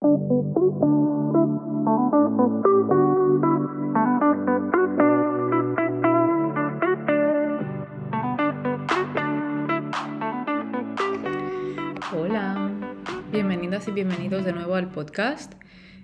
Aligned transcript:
Hola, 0.00 0.14
bienvenidas 13.32 13.88
y 13.88 13.90
bienvenidos 13.90 14.44
de 14.44 14.52
nuevo 14.52 14.76
al 14.76 14.92
podcast. 14.92 15.54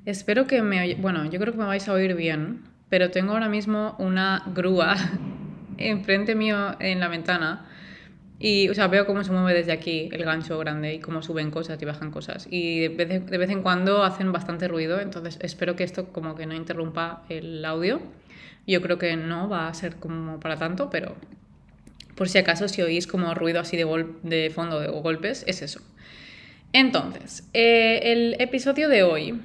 Espero 0.04 0.48
que 0.48 0.60
me... 0.60 0.96
Bueno, 0.96 1.24
yo 1.26 1.38
creo 1.38 1.52
que 1.52 1.58
me 1.60 1.66
vais 1.66 1.88
a 1.88 1.92
oír 1.92 2.16
bien, 2.16 2.64
pero 2.88 3.12
tengo 3.12 3.34
ahora 3.34 3.48
mismo 3.48 3.94
una 4.00 4.42
grúa 4.56 4.96
enfrente 5.78 6.34
mío 6.34 6.74
en 6.80 6.98
la 6.98 7.06
ventana 7.06 7.68
y, 8.38 8.68
o 8.68 8.74
sea, 8.74 8.88
veo 8.88 9.06
cómo 9.06 9.22
se 9.24 9.32
mueve 9.32 9.54
desde 9.54 9.72
aquí 9.72 10.08
el 10.12 10.24
gancho 10.24 10.58
grande 10.58 10.94
y 10.94 10.98
cómo 11.00 11.22
suben 11.22 11.50
cosas 11.50 11.80
y 11.80 11.84
bajan 11.84 12.10
cosas. 12.10 12.46
Y 12.50 12.80
de 12.80 12.88
vez, 12.88 13.26
de 13.26 13.38
vez 13.38 13.50
en 13.50 13.62
cuando 13.62 14.02
hacen 14.02 14.32
bastante 14.32 14.68
ruido, 14.68 15.00
entonces 15.00 15.38
espero 15.40 15.76
que 15.76 15.84
esto 15.84 16.08
como 16.12 16.34
que 16.34 16.46
no 16.46 16.54
interrumpa 16.54 17.24
el 17.28 17.64
audio. 17.64 18.00
Yo 18.66 18.82
creo 18.82 18.98
que 18.98 19.16
no 19.16 19.48
va 19.48 19.68
a 19.68 19.74
ser 19.74 19.96
como 19.96 20.40
para 20.40 20.56
tanto, 20.56 20.90
pero 20.90 21.14
por 22.14 22.28
si 22.28 22.38
acaso 22.38 22.68
si 22.68 22.82
oís 22.82 23.06
como 23.06 23.34
ruido 23.34 23.60
así 23.60 23.76
de, 23.76 24.06
de 24.22 24.50
fondo 24.50 24.78
o 24.94 25.02
golpes, 25.02 25.44
es 25.46 25.62
eso. 25.62 25.80
Entonces, 26.72 27.48
eh, 27.52 28.00
el 28.02 28.36
episodio 28.40 28.88
de 28.88 29.04
hoy 29.04 29.40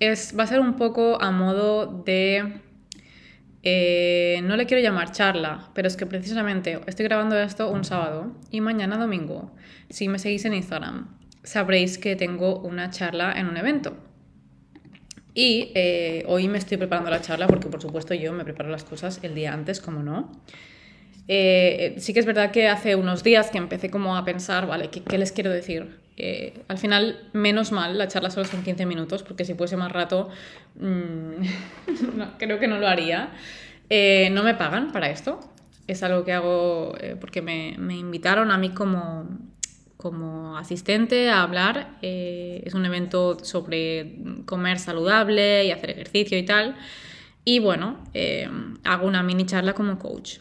es, 0.00 0.34
va 0.38 0.44
a 0.44 0.46
ser 0.46 0.60
un 0.60 0.76
poco 0.76 1.20
a 1.20 1.30
modo 1.30 2.02
de... 2.04 2.62
Eh, 3.62 4.40
no 4.44 4.56
le 4.56 4.66
quiero 4.66 4.82
llamar 4.82 5.12
charla, 5.12 5.70
pero 5.74 5.88
es 5.88 5.96
que 5.96 6.06
precisamente 6.06 6.80
estoy 6.86 7.04
grabando 7.04 7.38
esto 7.38 7.70
un 7.70 7.84
sábado 7.84 8.32
y 8.50 8.60
mañana 8.60 8.96
domingo, 8.96 9.50
si 9.90 10.08
me 10.08 10.18
seguís 10.18 10.44
en 10.44 10.54
Instagram, 10.54 11.08
sabréis 11.42 11.98
que 11.98 12.14
tengo 12.14 12.60
una 12.60 12.90
charla 12.90 13.32
en 13.32 13.48
un 13.48 13.56
evento. 13.56 13.96
Y 15.34 15.70
eh, 15.74 16.24
hoy 16.26 16.48
me 16.48 16.58
estoy 16.58 16.78
preparando 16.78 17.10
la 17.10 17.20
charla 17.20 17.46
porque 17.46 17.68
por 17.68 17.80
supuesto 17.80 18.14
yo 18.14 18.32
me 18.32 18.44
preparo 18.44 18.70
las 18.70 18.84
cosas 18.84 19.20
el 19.22 19.34
día 19.34 19.52
antes, 19.52 19.80
como 19.80 20.02
no. 20.02 20.32
Eh, 21.28 21.94
sí 21.98 22.14
que 22.14 22.20
es 22.20 22.26
verdad 22.26 22.50
que 22.50 22.68
hace 22.68 22.96
unos 22.96 23.22
días 23.22 23.50
que 23.50 23.58
empecé 23.58 23.90
como 23.90 24.16
a 24.16 24.24
pensar, 24.24 24.66
vale, 24.66 24.88
¿qué, 24.88 25.18
les 25.18 25.30
quiero 25.30 25.50
decir? 25.50 26.00
Eh, 26.18 26.62
al 26.68 26.78
final, 26.78 27.28
menos 27.32 27.72
mal, 27.72 27.96
la 27.96 28.08
charla 28.08 28.30
solo 28.30 28.44
son 28.44 28.62
15 28.62 28.86
minutos, 28.86 29.22
porque 29.22 29.44
si 29.44 29.54
fuese 29.54 29.76
más 29.76 29.92
rato, 29.92 30.28
mm, 30.76 31.44
creo 32.38 32.58
que 32.58 32.66
no 32.66 32.78
lo 32.78 32.88
haría. 32.88 33.30
Eh, 33.88 34.28
no 34.32 34.42
me 34.42 34.54
pagan 34.54 34.92
para 34.92 35.10
esto. 35.10 35.40
Es 35.86 36.02
algo 36.02 36.24
que 36.24 36.32
hago 36.32 36.94
porque 37.20 37.40
me, 37.40 37.76
me, 37.78 37.96
invitaron 37.96 38.50
a 38.50 38.58
mí 38.58 38.70
como, 38.70 39.26
como 39.96 40.58
asistente 40.58 41.30
a 41.30 41.42
hablar. 41.42 41.96
es 42.02 42.74
un 42.74 42.84
evento 42.84 43.42
sobre 43.42 44.18
comer 44.44 44.78
saludable 44.78 45.64
y 45.64 45.70
hacer 45.70 45.90
ejercicio 45.90 46.36
y 46.36 46.44
tal. 46.44 46.76
Y 47.44 47.60
bueno, 47.60 48.04
hago 48.84 49.06
una 49.06 49.22
mini 49.22 49.46
charla 49.46 49.72
como 49.72 49.98
coach. 49.98 50.40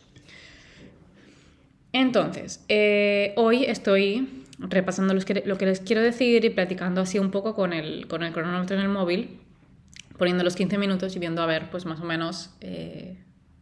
Entonces, 1.98 2.64
eh, 2.70 3.34
hoy 3.38 3.64
estoy 3.64 4.46
repasando 4.60 5.14
lo 5.14 5.22
que, 5.24 5.66
les 5.66 5.80
quiero 5.82 6.02
decir 6.02 6.44
y 6.44 6.50
platicando 6.50 7.02
así 7.02 7.20
un 7.20 7.32
poco 7.32 7.54
con 7.56 7.74
el, 7.74 8.08
con 8.08 8.24
el 8.24 8.34
cronómetro 8.34 8.76
en 8.76 8.82
el 8.82 8.90
móvil, 8.90 9.40
poniendo 10.18 10.44
los 10.44 10.56
15 10.56 10.78
minutos 10.78 11.16
y 11.16 11.20
viendo 11.20 11.42
a 11.42 11.46
ver, 11.46 11.70
pues 11.70 11.86
más 11.86 12.00
o 12.00 12.06
menos 12.06 12.52
eh, 12.62 13.18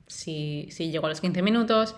si, 0.07 0.67
si, 0.71 0.91
llego 0.91 1.07
a 1.07 1.09
los 1.09 1.21
15 1.21 1.41
minutos. 1.41 1.95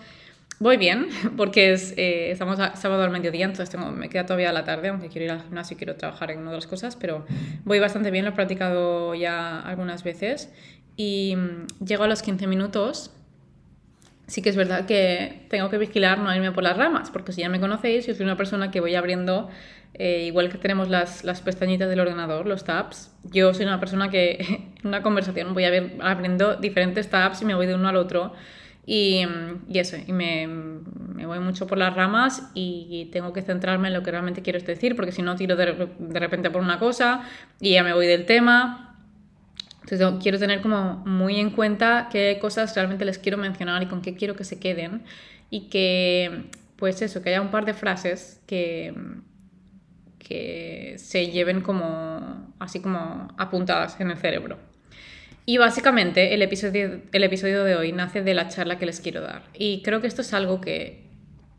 Voy 0.60 0.76
bien, 0.76 1.06
porque 1.36 1.72
es, 1.72 1.94
eh, 1.96 2.32
estamos 2.32 2.58
a, 2.58 2.74
sábado 2.74 3.04
al 3.04 3.10
mediodía, 3.10 3.44
entonces 3.44 3.70
tengo, 3.70 3.92
me 3.92 4.08
queda 4.08 4.26
todavía 4.26 4.52
la 4.52 4.64
tarde, 4.64 4.88
aunque 4.88 5.08
quiero 5.08 5.26
ir 5.26 5.30
al 5.30 5.42
gimnasio 5.42 5.74
y 5.74 5.78
quiero 5.78 5.94
trabajar 5.94 6.32
en 6.32 6.40
una 6.40 6.50
de 6.50 6.56
las 6.56 6.66
cosas, 6.66 6.96
pero 6.96 7.24
voy 7.64 7.78
bastante 7.78 8.10
bien, 8.10 8.24
lo 8.24 8.32
he 8.32 8.34
practicado 8.34 9.14
ya 9.14 9.60
algunas 9.60 10.02
veces. 10.02 10.52
Y 10.96 11.36
mm, 11.36 11.84
llego 11.84 12.02
a 12.02 12.08
los 12.08 12.22
15 12.22 12.48
minutos 12.48 13.12
sí 14.28 14.42
que 14.42 14.50
es 14.50 14.56
verdad 14.56 14.86
que 14.86 15.46
tengo 15.48 15.70
que 15.70 15.78
vigilar 15.78 16.18
no 16.18 16.32
irme 16.34 16.52
por 16.52 16.62
las 16.62 16.76
ramas, 16.76 17.10
porque 17.10 17.32
si 17.32 17.40
ya 17.40 17.48
me 17.48 17.58
conocéis, 17.58 18.06
yo 18.06 18.14
soy 18.14 18.24
una 18.24 18.36
persona 18.36 18.70
que 18.70 18.80
voy 18.80 18.94
abriendo, 18.94 19.48
eh, 19.94 20.24
igual 20.26 20.50
que 20.50 20.58
tenemos 20.58 20.88
las, 20.88 21.24
las, 21.24 21.40
pestañitas 21.40 21.88
del 21.88 21.98
ordenador, 21.98 22.46
los 22.46 22.62
tabs, 22.62 23.10
yo 23.24 23.54
soy 23.54 23.64
una 23.64 23.80
persona 23.80 24.10
que 24.10 24.36
en 24.82 24.86
una 24.86 25.02
conversación 25.02 25.54
voy 25.54 25.64
abriendo 25.64 26.56
diferentes 26.56 27.08
tabs 27.08 27.40
y 27.42 27.46
me 27.46 27.54
voy 27.54 27.66
de 27.66 27.74
uno 27.74 27.88
al 27.88 27.96
otro. 27.96 28.32
Y, 28.90 29.22
y 29.68 29.78
eso, 29.78 29.98
y 30.06 30.12
me, 30.14 30.46
me, 30.46 31.26
voy 31.26 31.40
mucho 31.40 31.66
por 31.66 31.76
las 31.76 31.94
ramas 31.94 32.50
y 32.54 33.10
tengo 33.12 33.34
que 33.34 33.42
centrarme 33.42 33.88
en 33.88 33.94
lo 33.94 34.02
que 34.02 34.10
realmente 34.10 34.40
quiero 34.40 34.58
decir, 34.60 34.96
porque 34.96 35.12
si 35.12 35.20
no 35.20 35.36
tiro 35.36 35.56
de, 35.56 35.88
de 35.98 36.18
repente 36.18 36.48
por 36.48 36.62
una 36.62 36.78
cosa 36.78 37.20
y 37.60 37.72
ya 37.72 37.84
me 37.84 37.92
voy 37.92 38.06
del 38.06 38.24
tema 38.24 38.87
entonces 39.90 40.22
quiero 40.22 40.38
tener 40.38 40.60
como 40.60 41.02
muy 41.06 41.40
en 41.40 41.50
cuenta 41.50 42.08
qué 42.12 42.38
cosas 42.40 42.74
realmente 42.74 43.04
les 43.04 43.18
quiero 43.18 43.38
mencionar 43.38 43.82
y 43.82 43.86
con 43.86 44.02
qué 44.02 44.14
quiero 44.14 44.36
que 44.36 44.44
se 44.44 44.58
queden 44.58 45.02
y 45.50 45.68
que, 45.68 46.44
pues 46.76 47.00
eso, 47.00 47.22
que 47.22 47.30
haya 47.30 47.40
un 47.40 47.50
par 47.50 47.64
de 47.64 47.72
frases 47.72 48.42
que, 48.46 48.94
que 50.18 50.96
se 50.98 51.30
lleven 51.30 51.62
como, 51.62 52.52
así 52.58 52.80
como 52.80 53.28
apuntadas 53.38 53.98
en 54.00 54.10
el 54.10 54.18
cerebro. 54.18 54.58
Y 55.46 55.56
básicamente 55.56 56.34
el 56.34 56.42
episodio, 56.42 57.00
el 57.10 57.24
episodio 57.24 57.64
de 57.64 57.74
hoy 57.74 57.92
nace 57.92 58.20
de 58.20 58.34
la 58.34 58.48
charla 58.48 58.78
que 58.78 58.84
les 58.84 59.00
quiero 59.00 59.22
dar. 59.22 59.44
Y 59.54 59.80
creo 59.80 60.02
que 60.02 60.06
esto 60.06 60.20
es 60.20 60.34
algo 60.34 60.60
que 60.60 61.06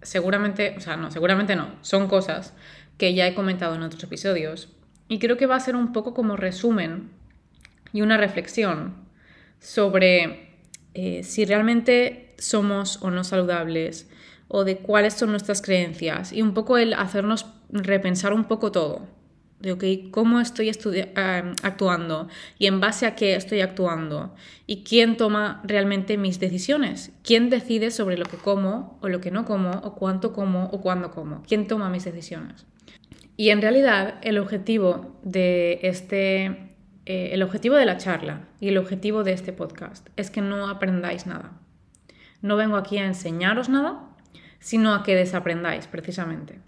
seguramente, 0.03 0.75
o 0.77 0.81
sea, 0.81 0.97
no, 0.97 1.09
seguramente 1.09 1.55
no, 1.55 1.73
son 1.81 2.07
cosas 2.07 2.53
que 2.99 3.15
ya 3.15 3.27
he 3.27 3.33
comentado 3.33 3.73
en 3.73 3.81
otros 3.81 4.03
episodios. 4.03 4.69
Y 5.07 5.17
creo 5.17 5.37
que 5.37 5.47
va 5.47 5.55
a 5.55 5.59
ser 5.59 5.75
un 5.75 5.91
poco 5.93 6.13
como 6.13 6.37
resumen 6.37 7.17
y 7.93 8.01
una 8.01 8.17
reflexión 8.17 8.95
sobre 9.59 10.49
eh, 10.93 11.23
si 11.23 11.45
realmente 11.45 12.33
somos 12.37 13.01
o 13.01 13.11
no 13.11 13.23
saludables 13.23 14.09
o 14.47 14.63
de 14.63 14.77
cuáles 14.77 15.13
son 15.13 15.31
nuestras 15.31 15.61
creencias 15.61 16.33
y 16.33 16.41
un 16.41 16.53
poco 16.53 16.77
el 16.77 16.93
hacernos 16.93 17.45
repensar 17.69 18.33
un 18.33 18.45
poco 18.45 18.71
todo. 18.71 19.07
De, 19.59 19.73
ok, 19.73 19.83
¿cómo 20.11 20.39
estoy 20.39 20.69
eh, 20.69 21.53
actuando? 21.63 22.29
¿Y 22.57 22.67
en 22.67 22.79
base 22.79 23.05
a 23.05 23.15
qué 23.15 23.35
estoy 23.35 23.59
actuando? 23.59 24.33
¿Y 24.65 24.83
quién 24.83 25.17
toma 25.17 25.61
realmente 25.65 26.17
mis 26.17 26.39
decisiones? 26.39 27.11
¿Quién 27.23 27.49
decide 27.49 27.91
sobre 27.91 28.17
lo 28.17 28.25
que 28.25 28.37
como 28.37 28.97
o 29.01 29.09
lo 29.09 29.19
que 29.19 29.31
no 29.31 29.45
como 29.45 29.71
o 29.71 29.95
cuánto 29.95 30.31
como 30.31 30.65
o 30.67 30.81
cuándo 30.81 31.11
como? 31.11 31.43
¿Quién 31.43 31.67
toma 31.67 31.89
mis 31.89 32.05
decisiones? 32.05 32.65
Y 33.35 33.49
en 33.49 33.61
realidad 33.61 34.15
el 34.21 34.37
objetivo 34.37 35.19
de 35.23 35.79
este 35.83 36.68
eh, 37.09 37.33
el 37.33 37.41
objetivo 37.41 37.75
de 37.75 37.87
la 37.87 37.97
charla 37.97 38.41
y 38.59 38.67
el 38.67 38.77
objetivo 38.77 39.23
de 39.23 39.33
este 39.33 39.51
podcast 39.51 40.07
es 40.15 40.29
que 40.29 40.41
no 40.41 40.69
aprendáis 40.69 41.25
nada. 41.25 41.53
No 42.43 42.55
vengo 42.55 42.77
aquí 42.77 42.99
a 42.99 43.05
enseñaros 43.07 43.67
nada, 43.67 44.03
sino 44.59 44.93
a 44.93 45.01
que 45.01 45.15
desaprendáis 45.15 45.87
precisamente. 45.87 46.59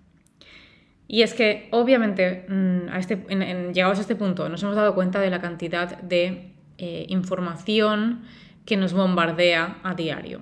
Y 1.08 1.22
es 1.22 1.36
que 1.36 1.70
obviamente 1.70 2.48
mm, 2.50 2.90
este, 2.98 3.18
llegados 3.72 4.00
a 4.00 4.02
este 4.02 4.16
punto 4.16 4.50
nos 4.50 4.64
hemos 4.64 4.76
dado 4.76 4.96
cuenta 4.96 5.20
de 5.20 5.30
la 5.30 5.42
cantidad 5.42 6.02
de 6.02 6.56
eh, 6.80 7.06
información 7.10 8.24
que 8.66 8.78
nos 8.78 8.94
bombardea 8.94 9.78
a 9.84 9.94
diario. 9.94 10.42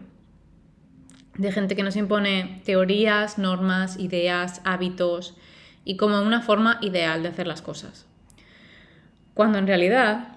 De 1.37 1.51
gente 1.51 1.75
que 1.75 1.83
nos 1.83 1.97
impone 1.97 2.61
teorías, 2.63 3.37
normas, 3.37 3.99
ideas, 3.99 4.61
hábitos 4.63 5.35
y 5.83 5.97
como 5.97 6.21
una 6.21 6.41
forma 6.41 6.77
ideal 6.79 7.21
de 7.21 7.27
hacer 7.27 7.47
las 7.47 7.61
cosas 7.61 8.08
cuando 9.39 9.57
en 9.57 9.67
realidad 9.67 10.35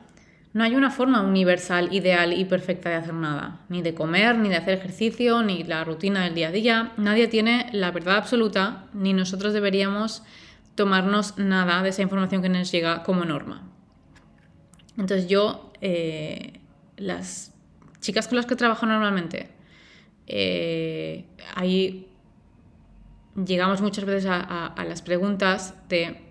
no 0.52 0.62
hay 0.62 0.76
una 0.76 0.88
forma 0.88 1.22
universal, 1.22 1.92
ideal 1.92 2.32
y 2.32 2.44
perfecta 2.44 2.88
de 2.88 2.94
hacer 2.94 3.14
nada, 3.14 3.58
ni 3.68 3.82
de 3.82 3.94
comer, 3.94 4.38
ni 4.38 4.48
de 4.48 4.54
hacer 4.54 4.74
ejercicio, 4.74 5.42
ni 5.42 5.64
la 5.64 5.82
rutina 5.82 6.22
del 6.22 6.36
día 6.36 6.46
a 6.46 6.50
día. 6.52 6.92
Nadie 6.98 7.26
tiene 7.26 7.68
la 7.72 7.90
verdad 7.90 8.18
absoluta, 8.18 8.84
ni 8.94 9.12
nosotros 9.12 9.54
deberíamos 9.54 10.22
tomarnos 10.76 11.36
nada 11.36 11.82
de 11.82 11.88
esa 11.88 12.02
información 12.02 12.42
que 12.42 12.48
nos 12.48 12.70
llega 12.70 13.02
como 13.02 13.24
norma. 13.24 13.68
Entonces 14.96 15.26
yo, 15.26 15.72
eh, 15.80 16.60
las 16.96 17.52
chicas 17.98 18.28
con 18.28 18.36
las 18.36 18.46
que 18.46 18.54
trabajo 18.54 18.86
normalmente, 18.86 19.48
eh, 20.28 21.26
ahí 21.56 22.06
llegamos 23.34 23.80
muchas 23.80 24.04
veces 24.04 24.30
a 24.30 24.84
las 24.88 25.02
preguntas 25.02 25.74
de 25.88 26.22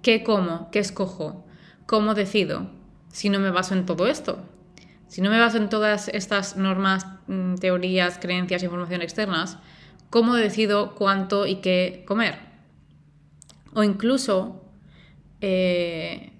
qué 0.00 0.22
como, 0.22 0.70
qué 0.70 0.78
escojo, 0.78 1.44
¿cómo 1.86 2.14
decido 2.14 2.70
si 3.12 3.28
no 3.28 3.38
me 3.38 3.50
baso 3.50 3.74
en 3.74 3.86
todo 3.86 4.06
esto? 4.06 4.38
Si 5.08 5.20
no 5.20 5.30
me 5.30 5.38
baso 5.38 5.58
en 5.58 5.68
todas 5.68 6.08
estas 6.08 6.56
normas, 6.56 7.06
mm, 7.26 7.56
teorías, 7.56 8.18
creencias, 8.18 8.62
información 8.62 9.02
externas, 9.02 9.58
¿cómo 10.08 10.34
decido 10.34 10.94
cuánto 10.94 11.46
y 11.46 11.56
qué 11.56 12.04
comer? 12.06 12.38
O 13.74 13.82
incluso 13.82 14.64
eh, 15.40 16.32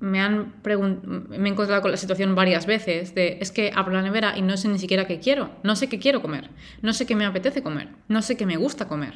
me, 0.00 0.20
han 0.20 0.54
me 0.62 1.48
he 1.48 1.50
encontrado 1.50 1.82
con 1.82 1.90
la 1.90 1.96
situación 1.96 2.34
varias 2.34 2.66
veces 2.66 3.14
de 3.14 3.38
es 3.40 3.50
que 3.50 3.72
abro 3.74 3.94
la 3.94 4.02
nevera 4.02 4.36
y 4.36 4.42
no 4.42 4.56
sé 4.56 4.68
ni 4.68 4.78
siquiera 4.78 5.06
qué 5.06 5.20
quiero, 5.20 5.50
no 5.62 5.76
sé 5.76 5.88
qué 5.88 5.98
quiero 5.98 6.20
comer, 6.20 6.50
no 6.82 6.92
sé 6.92 7.06
qué 7.06 7.14
me 7.14 7.24
apetece 7.24 7.62
comer, 7.62 7.88
no 8.08 8.22
sé 8.22 8.36
qué 8.36 8.46
me 8.46 8.56
gusta 8.56 8.88
comer. 8.88 9.14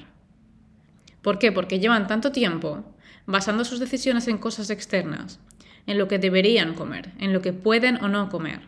¿Por 1.23 1.39
qué? 1.39 1.53
Porque 1.53 1.79
llevan 1.79 2.07
tanto 2.07 2.33
tiempo 2.33 2.85
basando 3.27 3.65
sus 3.65 3.81
decisiones 3.81 4.29
en 4.29 4.39
cosas 4.39 4.71
externas, 4.71 5.39
en 5.87 5.99
lo 5.99 6.09
que 6.09 6.19
deberían 6.19 6.75
comer, 6.75 7.11
en 7.19 7.33
lo 7.33 7.43
que 7.43 7.53
pueden 7.53 8.03
o 8.03 8.09
no 8.09 8.29
comer, 8.29 8.61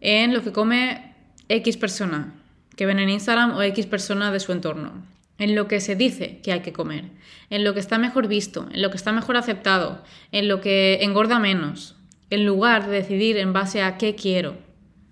en 0.00 0.34
lo 0.34 0.42
que 0.42 0.52
come 0.52 1.14
X 1.48 1.76
persona 1.76 2.34
que 2.76 2.86
ven 2.86 2.98
en 2.98 3.08
Instagram 3.08 3.56
o 3.56 3.62
X 3.62 3.86
persona 3.86 4.32
de 4.32 4.40
su 4.40 4.52
entorno, 4.52 5.04
en 5.38 5.54
lo 5.54 5.68
que 5.68 5.80
se 5.80 5.96
dice 5.96 6.40
que 6.42 6.52
hay 6.52 6.60
que 6.60 6.72
comer, 6.72 7.10
en 7.50 7.64
lo 7.64 7.74
que 7.74 7.80
está 7.80 7.98
mejor 7.98 8.28
visto, 8.28 8.68
en 8.72 8.82
lo 8.82 8.90
que 8.90 8.96
está 8.96 9.12
mejor 9.12 9.36
aceptado, 9.36 10.02
en 10.32 10.48
lo 10.48 10.60
que 10.60 10.98
engorda 11.02 11.38
menos, 11.38 11.96
en 12.30 12.46
lugar 12.46 12.86
de 12.86 12.96
decidir 12.96 13.36
en 13.36 13.52
base 13.52 13.82
a 13.82 13.96
qué 13.98 14.14
quiero, 14.14 14.56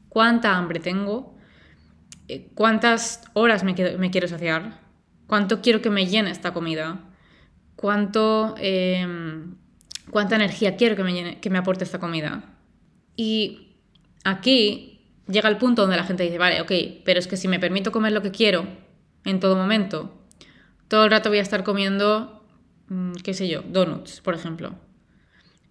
cuánta 0.08 0.56
hambre 0.56 0.80
tengo, 0.80 1.34
eh, 2.28 2.48
cuántas 2.54 3.22
horas 3.32 3.64
me, 3.64 3.74
quiero 3.74 4.28
saciar, 4.28 4.80
cuánto 5.26 5.60
quiero 5.60 5.82
que 5.82 5.90
me 5.90 6.06
llene 6.06 6.30
esta 6.30 6.52
comida, 6.52 7.00
cuánto, 7.82 8.54
em, 8.58 9.56
cuánta 10.08 10.36
energía 10.36 10.76
quiero 10.76 10.94
que 10.94 11.02
me, 11.02 11.40
que 11.40 11.50
me 11.50 11.58
aporte 11.58 11.82
esta 11.82 11.98
comida. 11.98 12.44
Y 13.16 13.74
aquí 14.22 15.00
llega 15.26 15.48
el 15.48 15.56
punto 15.56 15.82
donde 15.82 15.96
la 15.96 16.04
gente 16.04 16.22
dice, 16.22 16.38
vale, 16.38 16.60
ok, 16.60 17.02
pero 17.04 17.18
es 17.18 17.26
que 17.26 17.36
si 17.36 17.48
me 17.48 17.58
permito 17.58 17.90
comer 17.90 18.12
lo 18.12 18.22
que 18.22 18.30
quiero, 18.30 18.68
en 19.24 19.40
todo 19.40 19.56
momento. 19.56 20.16
Todo 20.86 21.04
el 21.04 21.10
rato 21.10 21.28
voy 21.28 21.38
a 21.38 21.42
estar 21.42 21.64
comiendo, 21.64 22.46
mm, 22.86 23.14
qué 23.24 23.34
sé 23.34 23.48
yo, 23.48 23.62
donuts, 23.62 24.20
por 24.20 24.34
ejemplo. 24.34 24.76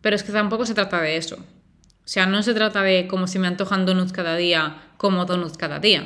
Pero 0.01 0.17
es 0.17 0.23
que 0.23 0.33
tampoco 0.33 0.65
se 0.65 0.73
trata 0.73 0.99
de 1.01 1.15
eso. 1.15 1.37
O 1.37 2.07
sea, 2.07 2.25
no 2.25 2.43
se 2.43 2.53
trata 2.53 2.83
de 2.83 3.07
como 3.07 3.27
si 3.27 3.39
me 3.39 3.47
antojan 3.47 3.85
donuts 3.85 4.11
cada 4.11 4.35
día, 4.35 4.83
como 4.97 5.25
donuts 5.25 5.55
cada 5.55 5.79
día. 5.79 6.05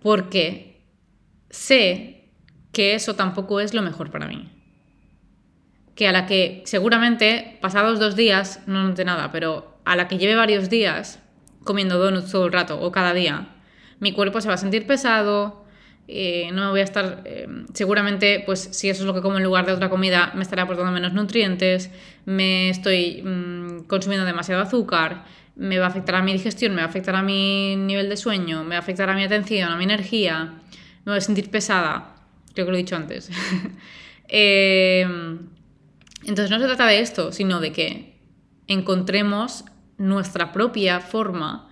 Porque 0.00 0.82
sé 1.50 2.30
que 2.72 2.94
eso 2.94 3.16
tampoco 3.16 3.60
es 3.60 3.74
lo 3.74 3.82
mejor 3.82 4.10
para 4.10 4.26
mí. 4.26 4.59
Que 5.94 6.08
a 6.08 6.12
la 6.12 6.26
que 6.26 6.62
seguramente 6.64 7.58
pasados 7.60 7.98
dos 7.98 8.16
días 8.16 8.60
no 8.66 8.82
note 8.82 9.04
nada, 9.04 9.32
pero 9.32 9.78
a 9.84 9.96
la 9.96 10.08
que 10.08 10.18
lleve 10.18 10.34
varios 10.34 10.70
días 10.70 11.20
comiendo 11.64 11.98
donuts 11.98 12.30
todo 12.30 12.46
el 12.46 12.52
rato 12.52 12.80
o 12.80 12.90
cada 12.90 13.12
día, 13.12 13.48
mi 13.98 14.12
cuerpo 14.12 14.40
se 14.40 14.48
va 14.48 14.54
a 14.54 14.58
sentir 14.58 14.86
pesado, 14.86 15.64
eh, 16.12 16.50
no 16.52 16.64
me 16.64 16.70
voy 16.70 16.80
a 16.80 16.84
estar, 16.84 17.22
eh, 17.24 17.46
seguramente, 17.72 18.42
pues 18.44 18.60
si 18.72 18.90
eso 18.90 19.02
es 19.02 19.06
lo 19.06 19.14
que 19.14 19.20
como 19.20 19.36
en 19.36 19.44
lugar 19.44 19.66
de 19.66 19.72
otra 19.72 19.88
comida, 19.88 20.32
me 20.34 20.42
estará 20.42 20.64
aportando 20.64 20.90
menos 20.90 21.12
nutrientes, 21.12 21.90
me 22.24 22.68
estoy 22.68 23.22
mm, 23.22 23.84
consumiendo 23.86 24.26
demasiado 24.26 24.60
azúcar, 24.62 25.24
me 25.54 25.78
va 25.78 25.86
a 25.86 25.88
afectar 25.88 26.16
a 26.16 26.22
mi 26.22 26.32
digestión, 26.32 26.74
me 26.74 26.78
va 26.80 26.86
a 26.86 26.90
afectar 26.90 27.14
a 27.14 27.22
mi 27.22 27.76
nivel 27.76 28.08
de 28.08 28.16
sueño, 28.16 28.64
me 28.64 28.70
va 28.70 28.76
a 28.76 28.80
afectar 28.80 29.08
a 29.08 29.14
mi 29.14 29.22
atención, 29.22 29.70
a 29.70 29.76
mi 29.76 29.84
energía, 29.84 30.54
me 31.04 31.12
voy 31.12 31.18
a 31.18 31.20
sentir 31.20 31.48
pesada, 31.48 32.16
creo 32.54 32.66
que 32.66 32.72
lo 32.72 32.78
he 32.78 32.82
dicho 32.82 32.96
antes. 32.96 33.30
Eh, 34.32 35.04
entonces 36.24 36.50
no 36.50 36.58
se 36.58 36.66
trata 36.66 36.86
de 36.86 37.00
esto, 37.00 37.32
sino 37.32 37.60
de 37.60 37.72
que 37.72 38.20
encontremos 38.66 39.64
nuestra 39.98 40.52
propia 40.52 41.00
forma 41.00 41.68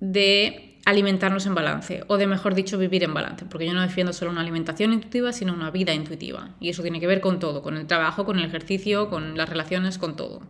de 0.00 0.68
alimentarnos 0.84 1.44
en 1.44 1.54
balance, 1.54 2.02
o 2.06 2.16
de 2.16 2.26
mejor 2.26 2.54
dicho, 2.54 2.78
vivir 2.78 3.04
en 3.04 3.12
balance, 3.12 3.44
porque 3.44 3.66
yo 3.66 3.74
no 3.74 3.82
defiendo 3.82 4.14
solo 4.14 4.30
una 4.30 4.40
alimentación 4.40 4.92
intuitiva, 4.92 5.32
sino 5.32 5.52
una 5.52 5.70
vida 5.70 5.92
intuitiva. 5.92 6.50
Y 6.60 6.70
eso 6.70 6.80
tiene 6.80 6.98
que 6.98 7.06
ver 7.06 7.20
con 7.20 7.38
todo, 7.38 7.62
con 7.62 7.76
el 7.76 7.86
trabajo, 7.86 8.24
con 8.24 8.38
el 8.38 8.44
ejercicio, 8.46 9.10
con 9.10 9.36
las 9.36 9.48
relaciones, 9.48 9.98
con 9.98 10.16
todo. 10.16 10.40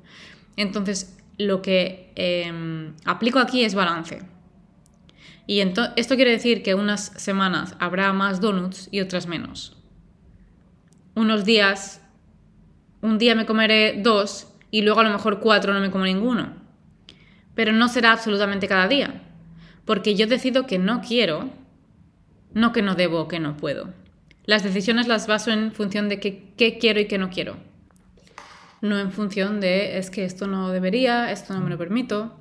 Entonces, 0.56 1.18
lo 1.38 1.60
que 1.60 2.12
em, 2.14 2.94
aplico 3.04 3.40
aquí 3.40 3.64
es 3.64 3.74
balance. 3.74 4.22
Y 5.48 5.60
esto 5.60 6.14
quiere 6.14 6.30
decir 6.30 6.62
que 6.62 6.74
unas 6.74 7.06
semanas 7.16 7.74
habrá 7.80 8.12
más 8.12 8.40
donuts 8.40 8.88
y 8.92 9.00
otras 9.00 9.26
menos. 9.26 9.76
Unos 11.14 11.44
días, 11.44 12.00
un 13.02 13.18
día 13.18 13.34
me 13.34 13.46
comeré 13.46 14.00
dos 14.02 14.48
y 14.70 14.82
luego 14.82 15.00
a 15.00 15.04
lo 15.04 15.10
mejor 15.10 15.40
cuatro 15.40 15.72
no 15.72 15.80
me 15.80 15.90
como 15.90 16.04
ninguno. 16.04 16.52
Pero 17.54 17.72
no 17.72 17.88
será 17.88 18.12
absolutamente 18.12 18.68
cada 18.68 18.88
día 18.88 19.22
porque 19.88 20.14
yo 20.14 20.26
decido 20.26 20.66
que 20.66 20.78
no 20.78 21.00
quiero, 21.00 21.48
no 22.52 22.74
que 22.74 22.82
no 22.82 22.94
debo 22.94 23.20
o 23.22 23.26
que 23.26 23.40
no 23.40 23.56
puedo. 23.56 23.94
Las 24.44 24.62
decisiones 24.62 25.08
las 25.08 25.26
baso 25.26 25.50
en 25.50 25.72
función 25.72 26.10
de 26.10 26.20
qué, 26.20 26.78
quiero 26.78 27.00
y 27.00 27.06
qué 27.06 27.16
no 27.16 27.30
quiero. 27.30 27.56
No 28.82 28.98
en 28.98 29.10
función 29.10 29.60
de 29.60 29.96
es 29.96 30.10
que 30.10 30.26
esto 30.26 30.46
no 30.46 30.72
debería, 30.72 31.32
esto 31.32 31.54
no 31.54 31.62
me 31.62 31.70
lo 31.70 31.78
permito, 31.78 32.36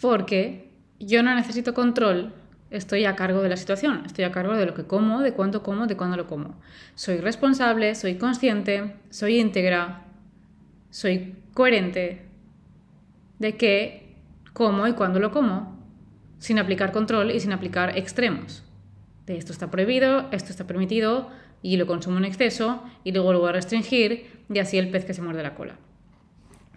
porque 0.00 0.70
yo 0.98 1.22
no 1.22 1.34
necesito 1.34 1.74
control, 1.74 2.32
estoy 2.70 3.04
a 3.04 3.16
cargo 3.16 3.42
de 3.42 3.48
la 3.48 3.56
situación, 3.56 4.04
estoy 4.06 4.24
a 4.24 4.32
cargo 4.32 4.56
de 4.56 4.66
lo 4.66 4.74
que 4.74 4.84
como, 4.84 5.20
de 5.20 5.32
cuánto 5.32 5.62
como, 5.62 5.86
de 5.86 5.96
cuándo 5.96 6.16
lo 6.16 6.26
como. 6.26 6.60
Soy 6.94 7.18
responsable, 7.18 7.94
soy 7.94 8.14
consciente, 8.16 8.96
soy 9.10 9.40
íntegra, 9.40 10.04
soy 10.90 11.36
coherente 11.52 12.26
de 13.38 13.56
qué 13.56 14.16
como 14.52 14.86
y 14.86 14.92
cuándo 14.92 15.20
lo 15.20 15.30
como 15.30 15.78
sin 16.38 16.58
aplicar 16.58 16.90
control 16.92 17.30
y 17.30 17.40
sin 17.40 17.52
aplicar 17.52 17.96
extremos. 17.98 18.64
De 19.26 19.36
esto 19.36 19.52
está 19.52 19.70
prohibido, 19.70 20.28
esto 20.32 20.50
está 20.50 20.66
permitido 20.66 21.28
y 21.62 21.76
lo 21.76 21.86
consumo 21.86 22.18
en 22.18 22.24
exceso 22.24 22.82
y 23.04 23.12
luego 23.12 23.32
lo 23.32 23.40
voy 23.40 23.50
a 23.50 23.52
restringir 23.52 24.44
y 24.48 24.58
así 24.58 24.78
el 24.78 24.90
pez 24.90 25.04
que 25.04 25.14
se 25.14 25.22
muerde 25.22 25.42
la 25.42 25.54
cola. 25.54 25.76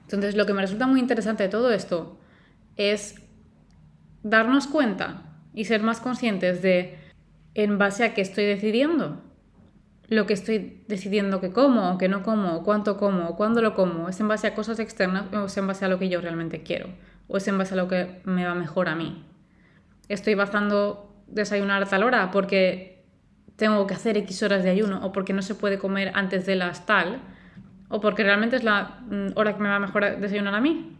Entonces 0.01 0.35
lo 0.35 0.45
que 0.45 0.53
me 0.53 0.61
resulta 0.61 0.85
muy 0.85 0.99
interesante 0.99 1.43
de 1.43 1.49
todo 1.49 1.71
esto 1.71 2.17
es 2.75 3.21
darnos 4.21 4.67
cuenta 4.67 5.32
y 5.53 5.65
ser 5.65 5.81
más 5.81 5.99
conscientes 5.99 6.61
de 6.61 6.97
en 7.55 7.77
base 7.77 8.03
a 8.03 8.13
qué 8.13 8.21
estoy 8.21 8.45
decidiendo. 8.45 9.21
Lo 10.09 10.25
que 10.25 10.33
estoy 10.33 10.83
decidiendo 10.87 11.39
que 11.39 11.51
como 11.51 11.93
o 11.93 11.97
que 11.97 12.09
no 12.09 12.23
como, 12.23 12.63
cuánto 12.63 12.97
como, 12.97 13.29
o 13.29 13.35
cuándo 13.35 13.61
lo 13.61 13.73
como, 13.73 14.09
es 14.09 14.19
en 14.19 14.27
base 14.27 14.47
a 14.47 14.55
cosas 14.55 14.79
externas 14.79 15.25
o 15.33 15.45
es 15.45 15.57
en 15.57 15.67
base 15.67 15.85
a 15.85 15.87
lo 15.87 15.97
que 15.97 16.09
yo 16.09 16.21
realmente 16.21 16.61
quiero, 16.61 16.89
o 17.27 17.37
es 17.37 17.47
en 17.47 17.57
base 17.57 17.73
a 17.73 17.77
lo 17.77 17.87
que 17.87 18.21
me 18.25 18.45
va 18.45 18.53
mejor 18.53 18.89
a 18.89 18.95
mí 18.95 19.23
estoy 20.09 20.35
bajando 20.35 21.09
desayunar 21.27 21.83
a 21.83 21.85
tal 21.85 22.03
hora 22.03 22.31
porque 22.31 23.03
tengo 23.55 23.85
que 23.87 23.93
hacer 23.93 24.17
X 24.17 24.43
horas 24.43 24.63
de 24.63 24.69
ayuno 24.69 25.05
o 25.05 25.11
porque 25.11 25.33
no 25.33 25.41
se 25.41 25.55
puede 25.55 25.77
comer 25.77 26.11
antes 26.15 26.45
de 26.45 26.55
las 26.55 26.85
tal 26.85 27.21
o 27.89 27.99
porque 27.99 28.23
realmente 28.23 28.55
es 28.55 28.63
la 28.63 29.01
mm, 29.09 29.27
hora 29.35 29.55
que 29.55 29.61
me 29.61 29.69
va 29.69 29.79
mejor 29.79 30.19
desayunar 30.19 30.55
a 30.55 30.61
mí. 30.61 30.97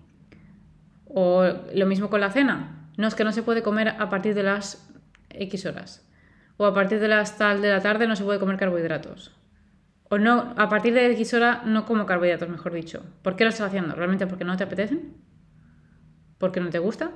O 1.06 1.44
lo 1.74 1.86
mismo 1.86 2.10
con 2.10 2.22
la 2.22 2.32
cena. 2.32 2.83
No 2.98 3.08
es 3.08 3.16
que 3.16 3.24
no 3.24 3.32
se 3.32 3.44
puede 3.44 3.64
comer 3.64 3.90
a 3.90 4.10
partir 4.10 4.36
de 4.36 4.44
las 4.44 4.88
X 5.30 5.66
horas. 5.66 6.08
O 6.58 6.66
a 6.66 6.74
partir 6.74 7.00
de 7.00 7.08
las 7.08 7.38
tal 7.38 7.62
de 7.62 7.70
la 7.70 7.82
tarde 7.82 8.08
no 8.08 8.16
se 8.16 8.24
puede 8.24 8.40
comer 8.40 8.58
carbohidratos. 8.58 9.36
O 10.10 10.18
no, 10.18 10.54
a 10.58 10.70
partir 10.70 10.94
de 10.94 11.12
X 11.12 11.34
hora 11.34 11.64
no 11.66 11.86
como 11.86 12.06
carbohidratos, 12.06 12.50
mejor 12.50 12.74
dicho. 12.74 13.04
¿Por 13.22 13.36
qué 13.36 13.44
lo 13.46 13.50
estás 13.50 13.68
haciendo? 13.68 13.96
¿Realmente 13.96 14.28
porque 14.28 14.44
no 14.44 14.56
te 14.56 14.64
apetecen? 14.64 15.14
¿Porque 16.38 16.60
no 16.60 16.70
te 16.70 16.80
gusta? 16.80 17.12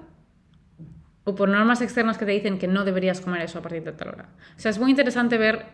o 1.27 1.35
por 1.35 1.49
normas 1.49 1.81
externas 1.81 2.17
que 2.17 2.25
te 2.25 2.31
dicen 2.31 2.57
que 2.57 2.69
no 2.69 2.85
deberías 2.85 3.19
comer 3.19 3.41
eso 3.41 3.59
a 3.59 3.61
partir 3.61 3.83
de 3.83 3.91
tal 3.91 4.07
hora. 4.07 4.29
O 4.55 4.59
sea, 4.61 4.71
es 4.71 4.79
muy 4.79 4.91
interesante 4.91 5.37
ver 5.37 5.65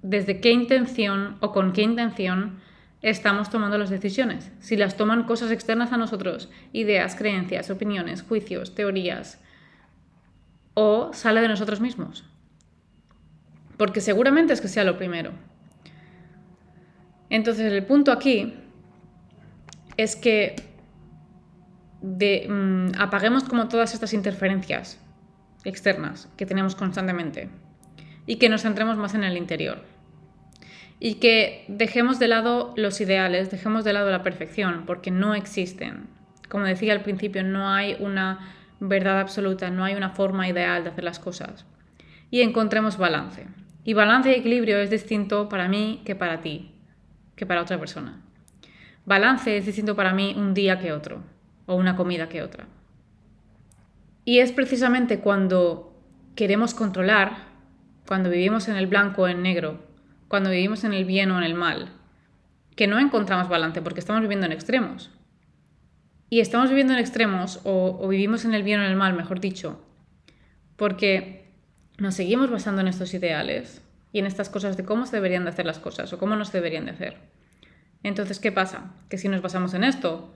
desde 0.00 0.40
qué 0.40 0.52
intención 0.52 1.36
o 1.40 1.52
con 1.52 1.74
qué 1.74 1.82
intención 1.82 2.60
estamos 3.02 3.50
tomando 3.50 3.76
las 3.76 3.90
decisiones. 3.90 4.50
Si 4.60 4.74
las 4.74 4.96
toman 4.96 5.24
cosas 5.24 5.50
externas 5.50 5.92
a 5.92 5.98
nosotros, 5.98 6.48
ideas, 6.72 7.14
creencias, 7.14 7.68
opiniones, 7.68 8.22
juicios, 8.22 8.74
teorías, 8.74 9.38
o 10.74 11.12
sale 11.12 11.40
de 11.40 11.48
nosotros 11.48 11.80
mismos. 11.80 12.24
Porque 13.76 14.00
seguramente 14.00 14.52
es 14.52 14.60
que 14.60 14.68
sea 14.68 14.84
lo 14.84 14.96
primero. 14.96 15.32
Entonces 17.30 17.72
el 17.72 17.84
punto 17.84 18.12
aquí 18.12 18.54
es 19.96 20.16
que 20.16 20.56
mm, 22.02 22.98
apaguemos 22.98 23.44
como 23.44 23.68
todas 23.68 23.94
estas 23.94 24.12
interferencias 24.12 24.98
externas 25.64 26.28
que 26.36 26.46
tenemos 26.46 26.74
constantemente 26.74 27.48
y 28.26 28.36
que 28.36 28.48
nos 28.48 28.62
centremos 28.62 28.96
más 28.96 29.14
en 29.14 29.24
el 29.24 29.36
interior. 29.36 29.82
Y 30.98 31.14
que 31.14 31.64
dejemos 31.66 32.18
de 32.18 32.28
lado 32.28 32.74
los 32.76 33.00
ideales, 33.00 33.50
dejemos 33.50 33.82
de 33.82 33.92
lado 33.92 34.10
la 34.10 34.22
perfección, 34.22 34.84
porque 34.86 35.10
no 35.10 35.34
existen. 35.34 36.06
Como 36.48 36.64
decía 36.64 36.92
al 36.92 37.02
principio, 37.02 37.42
no 37.42 37.68
hay 37.68 37.96
una 37.98 38.54
verdad 38.88 39.20
absoluta, 39.20 39.70
no 39.70 39.84
hay 39.84 39.94
una 39.94 40.10
forma 40.10 40.48
ideal 40.48 40.82
de 40.82 40.90
hacer 40.90 41.04
las 41.04 41.18
cosas. 41.18 41.64
Y 42.30 42.40
encontremos 42.40 42.98
balance. 42.98 43.46
Y 43.84 43.94
balance 43.94 44.30
y 44.30 44.34
equilibrio 44.34 44.78
es 44.78 44.90
distinto 44.90 45.48
para 45.48 45.68
mí 45.68 46.02
que 46.04 46.14
para 46.14 46.40
ti, 46.40 46.74
que 47.36 47.46
para 47.46 47.62
otra 47.62 47.78
persona. 47.78 48.20
Balance 49.04 49.56
es 49.56 49.66
distinto 49.66 49.96
para 49.96 50.12
mí 50.12 50.34
un 50.36 50.54
día 50.54 50.78
que 50.78 50.92
otro, 50.92 51.22
o 51.66 51.74
una 51.74 51.96
comida 51.96 52.28
que 52.28 52.42
otra. 52.42 52.66
Y 54.24 54.38
es 54.38 54.52
precisamente 54.52 55.20
cuando 55.20 55.96
queremos 56.34 56.74
controlar, 56.74 57.36
cuando 58.06 58.30
vivimos 58.30 58.68
en 58.68 58.76
el 58.76 58.86
blanco 58.86 59.22
o 59.22 59.28
en 59.28 59.42
negro, 59.42 59.80
cuando 60.28 60.50
vivimos 60.50 60.84
en 60.84 60.92
el 60.92 61.04
bien 61.04 61.30
o 61.30 61.38
en 61.38 61.44
el 61.44 61.54
mal, 61.54 61.90
que 62.76 62.86
no 62.86 62.98
encontramos 62.98 63.48
balance 63.48 63.82
porque 63.82 64.00
estamos 64.00 64.22
viviendo 64.22 64.46
en 64.46 64.52
extremos. 64.52 65.10
Y 66.32 66.40
estamos 66.40 66.70
viviendo 66.70 66.94
en 66.94 66.98
extremos 66.98 67.60
o, 67.64 68.08
vivimos 68.08 68.46
en 68.46 68.54
el 68.54 68.62
bien 68.62 68.80
o 68.80 68.84
en 68.84 68.90
el 68.90 68.96
mal, 68.96 69.12
mejor 69.12 69.38
dicho, 69.38 69.84
porque 70.76 71.52
nos 71.98 72.14
seguimos 72.14 72.50
basando 72.50 72.80
en 72.80 72.88
estos 72.88 73.12
ideales 73.12 73.82
y 74.14 74.18
en 74.18 74.24
estas 74.24 74.48
cosas 74.48 74.78
de 74.78 74.84
cómo 74.86 75.04
se 75.04 75.16
deberían 75.16 75.44
de 75.44 75.50
hacer 75.50 75.66
las 75.66 75.78
cosas 75.78 76.10
o 76.10 76.18
cómo 76.18 76.34
no 76.34 76.46
se 76.46 76.56
deberían 76.56 76.86
de 76.86 76.92
hacer. 76.92 77.18
Entonces, 78.02 78.40
¿qué 78.40 78.50
pasa? 78.50 78.94
Que 79.10 79.18
si 79.18 79.28
nos 79.28 79.42
basamos 79.42 79.74
en 79.74 79.84
esto, 79.84 80.32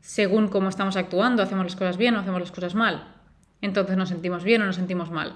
según 0.00 0.48
cómo 0.48 0.70
estamos 0.70 0.96
actuando, 0.96 1.42
hacemos 1.42 1.66
las 1.66 1.76
cosas 1.76 1.98
bien 1.98 2.16
o 2.16 2.20
hacemos 2.20 2.40
las 2.40 2.50
cosas 2.50 2.74
mal. 2.74 3.14
Entonces 3.60 3.98
nos 3.98 4.08
sentimos 4.08 4.44
bien 4.44 4.62
o 4.62 4.64
nos 4.64 4.76
sentimos 4.76 5.10
mal. 5.10 5.34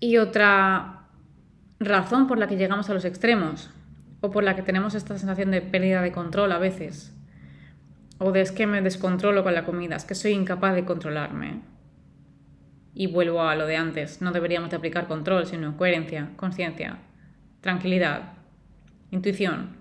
Y 0.00 0.16
otra 0.16 1.06
razón 1.78 2.26
por 2.26 2.38
la 2.38 2.48
que 2.48 2.56
llegamos 2.56 2.90
a 2.90 2.94
los 2.94 3.04
extremos, 3.04 3.70
o 4.20 4.32
por 4.32 4.42
la 4.42 4.56
que 4.56 4.62
tenemos 4.62 4.96
esta 4.96 5.16
sensación 5.16 5.52
de 5.52 5.62
pérdida 5.62 6.02
de 6.02 6.10
control 6.10 6.50
a 6.50 6.58
veces, 6.58 7.14
o 8.22 8.32
de 8.32 8.42
es 8.42 8.52
que 8.52 8.66
me 8.66 8.82
descontrolo 8.82 9.42
con 9.42 9.54
la 9.54 9.64
comida, 9.64 9.96
es 9.96 10.04
que 10.04 10.14
soy 10.14 10.32
incapaz 10.32 10.74
de 10.74 10.84
controlarme. 10.84 11.62
Y 12.94 13.06
vuelvo 13.06 13.42
a 13.42 13.56
lo 13.56 13.66
de 13.66 13.76
antes, 13.76 14.20
no 14.20 14.30
deberíamos 14.30 14.68
de 14.68 14.76
aplicar 14.76 15.08
control, 15.08 15.46
sino 15.46 15.78
coherencia, 15.78 16.28
conciencia, 16.36 16.98
tranquilidad, 17.62 18.34
intuición, 19.10 19.76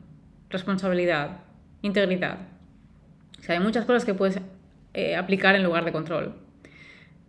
responsabilidad, 0.50 1.42
integridad. 1.82 2.38
O 3.40 3.44
sea, 3.44 3.56
hay 3.56 3.62
muchas 3.62 3.84
cosas 3.84 4.06
que 4.06 4.14
puedes 4.14 4.40
eh, 4.94 5.18
aplicar 5.18 5.56
en 5.56 5.64
lugar 5.64 5.84
de 5.84 5.92
control. 5.92 6.36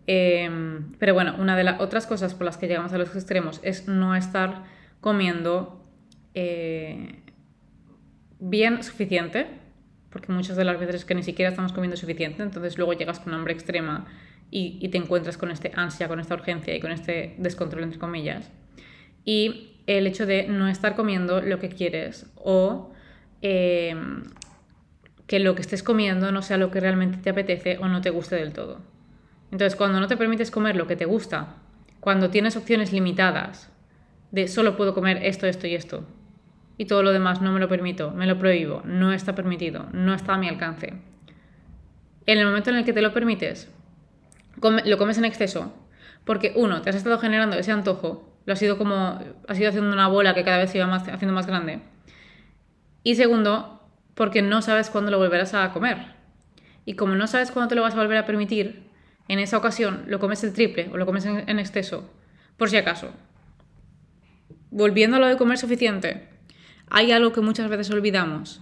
Em, 0.06 0.92
pero 1.00 1.12
bueno, 1.12 1.34
una 1.40 1.56
de 1.56 1.64
las 1.64 1.80
otras 1.80 2.06
cosas 2.06 2.34
por 2.34 2.44
las 2.44 2.56
que 2.56 2.68
llegamos 2.68 2.92
a 2.92 2.98
los 2.98 3.14
extremos 3.16 3.58
es 3.64 3.88
no 3.88 4.14
estar 4.14 4.62
comiendo 5.00 5.84
eh, 6.34 7.20
bien 8.38 8.84
suficiente, 8.84 9.59
porque 10.10 10.32
muchas 10.32 10.56
de 10.56 10.64
las 10.64 10.78
veces 10.78 11.04
que 11.04 11.14
ni 11.14 11.22
siquiera 11.22 11.50
estamos 11.50 11.72
comiendo 11.72 11.96
suficiente, 11.96 12.42
entonces 12.42 12.76
luego 12.76 12.92
llegas 12.92 13.20
con 13.20 13.32
hambre 13.32 13.52
extrema 13.52 14.06
y, 14.50 14.88
te 14.88 14.98
encuentras 14.98 15.38
con 15.38 15.50
este 15.50 15.70
ansia, 15.74 16.08
con 16.08 16.18
esta 16.18 16.34
urgencia 16.34 16.74
y 16.74 16.80
con 16.80 16.90
este 16.90 17.34
descontrol, 17.38 17.84
entre 17.84 18.00
comillas. 18.00 18.50
Y 19.24 19.82
el 19.86 20.06
hecho 20.06 20.26
de 20.26 20.48
no 20.48 20.68
estar 20.68 20.96
comiendo 20.96 21.40
lo 21.40 21.60
que 21.60 21.68
quieres 21.68 22.26
o 22.34 22.92
em, 23.42 24.24
que 25.28 25.38
lo 25.38 25.54
que 25.54 25.62
estés 25.62 25.84
comiendo 25.84 26.32
no 26.32 26.42
sea 26.42 26.56
lo 26.56 26.72
que 26.72 26.80
realmente 26.80 27.18
te 27.18 27.30
apetece 27.30 27.78
o 27.78 27.86
no 27.86 28.00
te 28.00 28.10
guste 28.10 28.34
del 28.34 28.52
todo. 28.52 28.80
Entonces, 29.52 29.76
cuando 29.76 30.00
no 30.00 30.08
te 30.08 30.16
permites 30.16 30.50
comer 30.50 30.74
lo 30.74 30.88
que 30.88 30.96
te 30.96 31.04
gusta, 31.04 31.54
cuando 32.00 32.30
tienes 32.30 32.56
opciones 32.56 32.92
limitadas 32.92 33.70
de 34.32 34.48
solo 34.48 34.76
puedo 34.76 34.94
comer 34.94 35.24
esto, 35.24 35.46
esto 35.46 35.66
y 35.66 35.74
esto, 35.74 36.04
y 36.80 36.86
todo 36.86 37.02
lo 37.02 37.12
demás 37.12 37.42
no 37.42 37.52
me 37.52 37.60
lo 37.60 37.68
permito, 37.68 38.10
me 38.12 38.26
lo 38.26 38.38
prohíbo, 38.38 38.80
no 38.86 39.12
está 39.12 39.34
permitido, 39.34 39.90
no 39.92 40.14
está 40.14 40.32
a 40.32 40.38
mi 40.38 40.48
alcance. 40.48 40.94
En 42.24 42.38
el 42.38 42.46
momento 42.46 42.70
en 42.70 42.76
el 42.76 42.86
que 42.86 42.94
te 42.94 43.02
lo 43.02 43.12
permites, 43.12 43.70
lo 44.86 44.96
comes 44.96 45.18
en 45.18 45.26
exceso, 45.26 45.74
porque 46.24 46.54
uno, 46.56 46.80
te 46.80 46.88
has 46.88 46.96
estado 46.96 47.18
generando 47.18 47.58
ese 47.58 47.70
antojo, 47.70 48.34
lo 48.46 48.54
has 48.54 48.62
ido 48.62 48.78
como, 48.78 49.20
has 49.46 49.58
ido 49.58 49.68
haciendo 49.68 49.92
una 49.92 50.08
bola 50.08 50.32
que 50.32 50.42
cada 50.42 50.56
vez 50.56 50.70
se 50.70 50.78
iba 50.78 50.86
más, 50.86 51.06
haciendo 51.06 51.34
más 51.34 51.46
grande. 51.46 51.82
Y 53.02 53.16
segundo, 53.16 53.86
porque 54.14 54.40
no 54.40 54.62
sabes 54.62 54.88
cuándo 54.88 55.10
lo 55.10 55.18
volverás 55.18 55.52
a 55.52 55.70
comer. 55.74 55.98
Y 56.86 56.94
como 56.94 57.14
no 57.14 57.26
sabes 57.26 57.50
cuándo 57.50 57.68
te 57.68 57.74
lo 57.74 57.82
vas 57.82 57.92
a 57.92 57.98
volver 57.98 58.16
a 58.16 58.24
permitir, 58.24 58.88
en 59.28 59.38
esa 59.38 59.58
ocasión 59.58 60.04
lo 60.06 60.18
comes 60.18 60.42
el 60.44 60.54
triple 60.54 60.88
o 60.90 60.96
lo 60.96 61.04
comes 61.04 61.26
en, 61.26 61.58
exceso, 61.58 62.10
por 62.56 62.70
si 62.70 62.78
acaso. 62.78 63.10
Volviendo 64.70 65.18
a 65.18 65.20
lo 65.20 65.26
de 65.26 65.36
comer 65.36 65.58
suficiente, 65.58 66.29
hay 66.90 67.12
algo 67.12 67.32
que 67.32 67.40
muchas 67.40 67.68
veces 67.70 67.90
olvidamos 67.90 68.60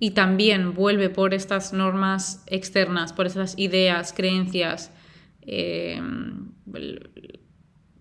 y 0.00 0.12
también 0.12 0.74
vuelve 0.74 1.10
por 1.10 1.34
estas 1.34 1.72
normas 1.72 2.42
externas, 2.46 3.12
por 3.12 3.26
estas 3.26 3.58
ideas, 3.58 4.12
creencias, 4.12 4.90
eh, 5.42 6.00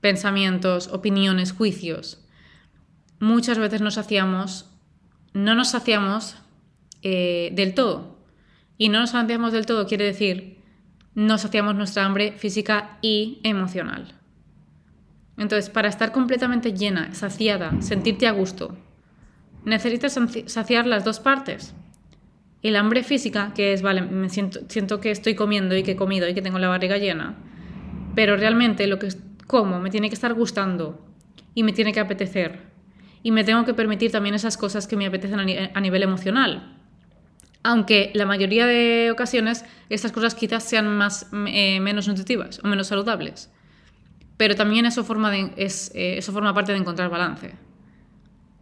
pensamientos, 0.01 0.88
opiniones, 0.88 1.51
juicios. 1.51 2.25
Muchas 3.20 3.58
veces 3.58 3.82
nos 3.82 3.98
hacíamos, 3.98 4.70
no 5.34 5.56
nos 5.56 5.72
saciamos 5.72 6.36
eh, 7.01 7.51
del 7.53 7.74
todo. 7.74 8.20
Y 8.77 8.89
no 8.89 9.00
nos 9.00 9.12
saciamos 9.12 9.53
del 9.53 9.65
todo 9.65 9.88
quiere 9.88 10.06
decir 10.06 10.53
no 11.15 11.38
saciamos 11.38 11.75
nuestra 11.75 12.06
hambre 12.06 12.34
física 12.34 12.98
y 13.01 13.39
emocional. 13.44 14.13
Entonces, 15.38 15.70
para 15.70 15.89
estar 15.89 16.12
completamente 16.12 16.74
llena, 16.74 17.13
saciada, 17.13 17.82
sentirte 17.82 18.27
a 18.27 18.32
gusto, 18.32 18.77
necesitas 19.65 20.20
saciar 20.48 20.86
las 20.88 21.03
dos 21.03 21.20
partes. 21.20 21.74
El 22.62 22.75
hambre 22.75 23.03
física, 23.03 23.53
que 23.53 23.74
es, 23.74 23.82
vale, 23.82 24.01
me 24.01 24.29
siento, 24.29 24.62
siento 24.70 25.00
que 25.00 25.12
estoy 25.12 25.36
comiendo 25.36 25.75
y 25.75 25.84
que 25.84 25.91
he 25.91 25.96
comido 25.96 26.27
y 26.27 26.34
que 26.34 26.41
tengo 26.41 26.60
la 26.60 26.70
barriga 26.70 26.98
llena, 26.98 27.36
pero 28.15 28.38
realmente 28.38 28.88
lo 28.88 29.00
que 29.00 29.10
como 29.48 29.79
me 29.79 29.89
tiene 29.89 30.10
que 30.10 30.15
estar 30.15 30.34
gustando 30.34 31.05
y 31.53 31.63
me 31.63 31.74
tiene 31.74 31.91
que 31.91 32.00
apetecer. 32.00 32.72
Y 33.22 33.32
me 33.32 33.43
tengo 33.43 33.65
que 33.65 33.74
permitir 33.74 34.12
también 34.12 34.36
esas 34.36 34.58
cosas 34.58 34.88
que 34.88 34.98
me 34.98 35.05
apetecen 35.05 35.39
a 35.74 35.82
nivel 35.82 36.03
emocional 36.03 36.74
aunque 37.63 38.12
la 38.13 38.25
mayoría 38.25 38.67
de 38.67 39.10
ocasiones 39.12 39.65
estas 39.89 40.12
cosas 40.12 40.36
quizás 40.36 40.63
sean 40.63 40.96
más, 40.96 41.27
eh, 41.48 41.79
menos 41.79 42.08
nutritivas 42.08 42.60
o 42.63 42.67
menos 42.67 42.88
saludables. 42.88 43.50
Pero 44.36 44.55
también 44.55 44.86
eso 44.86 45.03
forma, 45.03 45.36
es, 45.38 45.91
eh, 45.96 46.17
eso 46.17 46.34
forma 46.34 46.53
parte 46.53 46.74
de 46.74 46.79
encontrar 46.79 47.10
balance. 47.10 47.55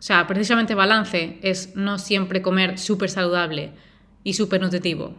O 0.01 0.03
sea, 0.03 0.25
precisamente 0.25 0.73
balance 0.73 1.37
es 1.43 1.75
no 1.75 1.99
siempre 1.99 2.41
comer 2.41 2.79
súper 2.79 3.11
saludable 3.11 3.71
y 4.23 4.33
súper 4.33 4.59
nutritivo. 4.59 5.13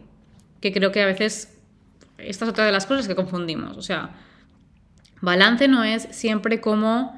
Que 0.59 0.73
creo 0.73 0.91
que 0.91 1.01
a 1.01 1.05
veces 1.05 1.57
esta 2.17 2.43
es 2.43 2.51
otra 2.51 2.65
de 2.65 2.73
las 2.73 2.85
cosas 2.85 3.07
que 3.07 3.15
confundimos. 3.15 3.77
O 3.77 3.81
sea, 3.81 4.09
balance 5.21 5.69
no 5.69 5.85
es 5.85 6.09
siempre 6.11 6.59
como 6.59 7.17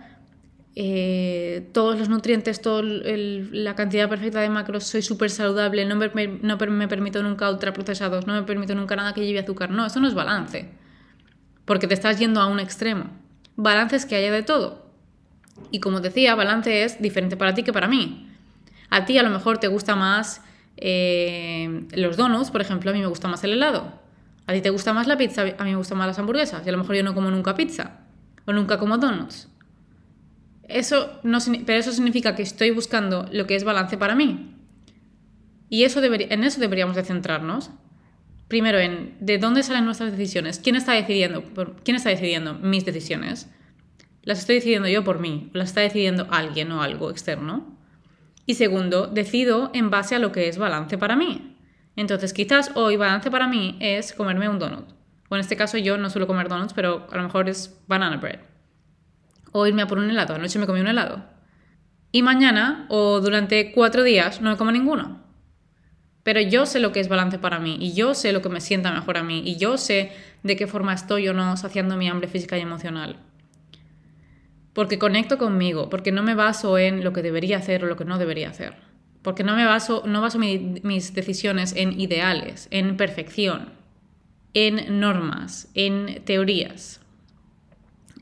eh, 0.75 1.67
todos 1.74 1.98
los 1.98 2.07
nutrientes, 2.07 2.62
toda 2.62 2.84
la 2.84 3.74
cantidad 3.74 4.07
perfecta 4.10 4.41
de 4.41 4.50
macros, 4.50 4.84
soy 4.84 5.01
súper 5.01 5.31
saludable, 5.31 5.86
no 5.86 5.95
me, 5.95 6.27
no 6.27 6.57
me 6.57 6.88
permito 6.88 7.24
nunca 7.24 7.50
ultraprocesados, 7.50 8.27
no 8.27 8.36
me 8.36 8.43
permito 8.43 8.75
nunca 8.75 8.95
nada 8.95 9.15
que 9.15 9.25
lleve 9.25 9.39
azúcar. 9.39 9.72
No, 9.72 9.88
eso 9.88 10.00
no 10.00 10.07
es 10.07 10.13
balance, 10.13 10.69
porque 11.65 11.88
te 11.88 11.95
estás 11.95 12.19
yendo 12.19 12.41
a 12.41 12.45
un 12.45 12.60
extremo. 12.60 13.05
Balance 13.55 13.95
es 13.95 14.05
que 14.05 14.17
haya 14.17 14.31
de 14.31 14.43
todo. 14.43 14.84
Y 15.71 15.79
como 15.79 16.01
decía, 16.01 16.35
balance 16.35 16.83
es 16.83 17.01
diferente 17.01 17.38
para 17.38 17.53
ti 17.53 17.63
que 17.63 17.74
para 17.74 17.88
mí. 17.88 18.29
A 18.89 19.05
ti 19.05 19.17
a 19.17 19.24
lo 19.24 19.29
mejor 19.29 19.57
te 19.57 19.67
gusta 19.67 19.95
más 19.95 20.41
eh, 20.77 21.85
los 21.93 22.17
donuts, 22.17 22.51
por 22.51 22.62
ejemplo, 22.62 22.91
a 22.91 22.93
mí 22.93 23.00
me 23.00 23.07
gusta 23.07 23.27
más 23.27 23.43
el 23.43 23.53
helado. 23.53 23.93
A 24.47 24.53
ti 24.53 24.62
te 24.62 24.69
gusta 24.69 24.93
más 24.93 25.07
la 25.07 25.17
pizza, 25.17 25.41
a 25.41 25.63
mí 25.63 25.71
me 25.71 25.75
gustan 25.75 25.97
más 25.97 26.07
las 26.07 26.19
hamburguesas. 26.19 26.65
Y 26.65 26.69
a 26.69 26.71
lo 26.71 26.77
mejor 26.77 26.95
yo 26.95 27.03
no 27.03 27.13
como 27.13 27.31
nunca 27.31 27.55
pizza 27.55 28.00
o 28.45 28.53
nunca 28.53 28.77
como 28.77 28.97
donuts. 28.97 29.50
Eso 30.67 31.19
no, 31.24 31.39
pero 31.65 31.79
eso 31.79 31.91
significa 31.91 32.35
que 32.35 32.43
estoy 32.43 32.71
buscando 32.71 33.27
lo 33.31 33.47
que 33.47 33.55
es 33.55 33.63
balance 33.63 33.97
para 33.97 34.15
mí. 34.15 34.55
Y 35.69 35.83
eso 35.83 36.03
en 36.03 36.43
eso 36.43 36.59
deberíamos 36.59 36.95
de 36.95 37.03
centrarnos. 37.03 37.71
Primero 38.47 38.77
en 38.79 39.15
de 39.19 39.39
dónde 39.39 39.63
salen 39.63 39.85
nuestras 39.85 40.12
decisiones. 40.12 40.59
¿Quién 40.59 40.75
está 40.75 40.93
decidiendo? 40.93 41.43
¿Quién 41.83 41.97
está 41.97 42.09
decidiendo 42.09 42.53
mis 42.53 42.85
decisiones? 42.85 43.50
¿Las 44.25 44.39
estoy 44.39 44.55
decidiendo 44.55 44.89
yo 44.89 45.03
por 45.03 45.20
mí? 45.20 45.50
¿Las 45.53 45.70
está 45.70 45.82
decidiendo 45.82 46.27
alguien 46.29 46.72
o 46.72 46.82
algo 46.82 47.10
externo? 47.10 47.77
Y 48.46 48.55
segundo, 48.55 49.08
decido 49.08 49.72
en 49.74 49.89
base 49.89 50.15
a 50.15 50.20
lo 50.20 50.32
que 50.32 50.50
es 50.50 50.58
balance 50.58 50.98
para 50.98 51.15
mí. 51.15 51.55
Entonces, 51.96 52.34
quizás 52.34 52.72
hoy 52.75 52.98
balance 52.98 53.32
para 53.32 53.48
mí 53.48 53.77
es 53.79 54.12
comerme 54.12 54.50
un 54.50 54.60
donut. 54.60 54.89
O 55.29 55.36
en 55.36 55.41
este 55.41 55.55
caso 55.55 55.77
yo 55.77 55.98
no 55.98 56.10
suelo 56.10 56.27
comer 56.27 56.50
donuts, 56.50 56.74
pero 56.74 57.08
a 57.12 57.15
lo 57.15 57.24
mejor 57.24 57.48
es 57.48 57.79
banana 57.88 58.17
bread 58.17 58.39
o 59.58 59.65
irme 59.65 59.84
a 59.84 59.88
por 59.88 60.00
un 60.00 60.10
helado. 60.10 60.36
Anoche 60.36 60.60
me 60.60 60.67
comí 60.67 60.82
un 60.82 60.88
helado. 60.88 61.24
Y 62.12 62.24
mañana 62.24 62.86
o 62.89 63.22
durante 63.22 63.72
cuatro 63.72 64.03
días 64.03 64.41
no 64.41 64.51
me 64.51 64.58
como 64.58 64.70
ninguno. 64.70 65.24
Pero 66.24 66.41
yo 66.41 66.65
sé 66.65 66.82
lo 66.82 66.91
que 66.91 67.00
es 67.00 67.08
balance 67.08 67.39
para 67.39 67.60
mí 67.60 67.77
y 67.79 67.94
yo 67.94 68.15
sé 68.15 68.34
lo 68.34 68.41
que 68.41 68.50
me 68.50 68.60
sienta 68.60 68.91
mejor 68.91 69.15
a 69.15 69.24
mí 69.24 69.44
y 69.46 69.55
yo 69.55 69.77
sé 69.77 70.12
de 70.44 70.58
qué 70.58 70.67
forma 70.67 70.94
estoy 70.94 71.29
o 71.29 71.34
no 71.34 71.55
saciando 71.55 71.96
mi 71.96 72.10
hambre 72.10 72.27
física 72.27 72.58
y 72.58 72.62
emocional. 72.62 73.17
Porque 74.75 75.00
conecto 75.00 75.39
conmigo, 75.39 75.89
porque 75.89 76.12
no 76.12 76.22
me 76.22 76.36
baso 76.36 76.77
en 76.77 77.03
lo 77.03 77.13
que 77.13 77.24
debería 77.24 77.58
hacer 77.58 77.84
o 77.84 77.88
lo 77.88 77.96
que 77.96 78.05
no 78.05 78.20
debería 78.20 78.50
hacer. 78.50 78.75
Porque 79.24 79.44
no 79.44 79.55
me 79.55 79.65
baso, 79.65 80.03
no 80.05 80.22
baso 80.22 80.38
mis 80.38 81.15
decisiones 81.15 81.74
en 81.75 82.00
ideales, 82.00 82.67
en 82.70 82.96
perfección, 82.96 83.70
en 84.53 85.00
normas, 85.00 85.70
en 85.74 86.22
teorías 86.25 87.01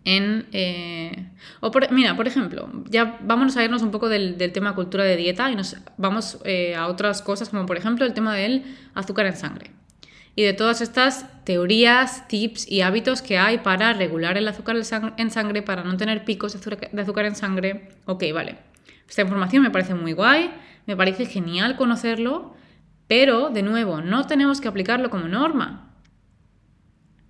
en... 0.06 0.48
Eh, 0.52 1.30
o 1.62 1.72
mira, 1.92 2.16
por 2.16 2.28
ejemplo, 2.28 2.70
ya 2.90 3.18
vámonos 3.22 3.56
a 3.58 3.64
irnos 3.64 3.82
un 3.82 3.92
poco 3.92 4.10
del, 4.10 4.38
tema 4.52 4.76
cultura 4.76 5.04
de 5.04 5.16
dieta 5.16 5.50
y 5.50 5.56
nos 5.56 5.78
vamos 5.98 6.40
eh, 6.46 6.76
a 6.76 6.88
otras 6.88 7.22
cosas 7.22 7.50
como 7.50 7.66
por 7.66 7.78
ejemplo 7.78 8.06
el 8.06 8.14
tema 8.14 8.36
del 8.36 8.64
azúcar 8.94 9.26
en 9.26 9.36
sangre. 9.36 9.72
Y 10.36 10.44
de 10.44 10.54
todas 10.54 10.82
estas 10.82 11.28
teorías, 11.44 12.28
tips 12.28 12.70
y 12.70 12.82
hábitos 12.82 13.22
que 13.22 13.38
hay 13.38 13.60
para 13.60 13.94
regular 13.94 14.38
el 14.38 14.48
azúcar 14.48 14.76
en 15.18 15.32
sangre, 15.32 15.62
para 15.62 15.84
no 15.84 15.96
tener 15.98 16.26
picos 16.26 16.54
de 16.54 17.02
azúcar 17.02 17.26
en 17.26 17.36
sangre. 17.36 17.90
Ok, 18.06 18.24
vale. 18.34 18.58
Esta 19.08 19.22
información 19.22 19.62
me 19.62 19.70
parece 19.70 19.94
muy 19.94 20.14
guay, 20.14 20.52
me 20.88 20.98
parece 20.98 21.26
genial 21.26 21.76
conocerlo, 21.76 22.56
pero 23.08 23.50
de 23.50 23.62
nuevo, 23.62 24.02
no 24.02 24.26
tenemos 24.26 24.60
que 24.60 24.68
aplicarlo 24.68 25.10
como 25.10 25.28
norma. 25.28 25.94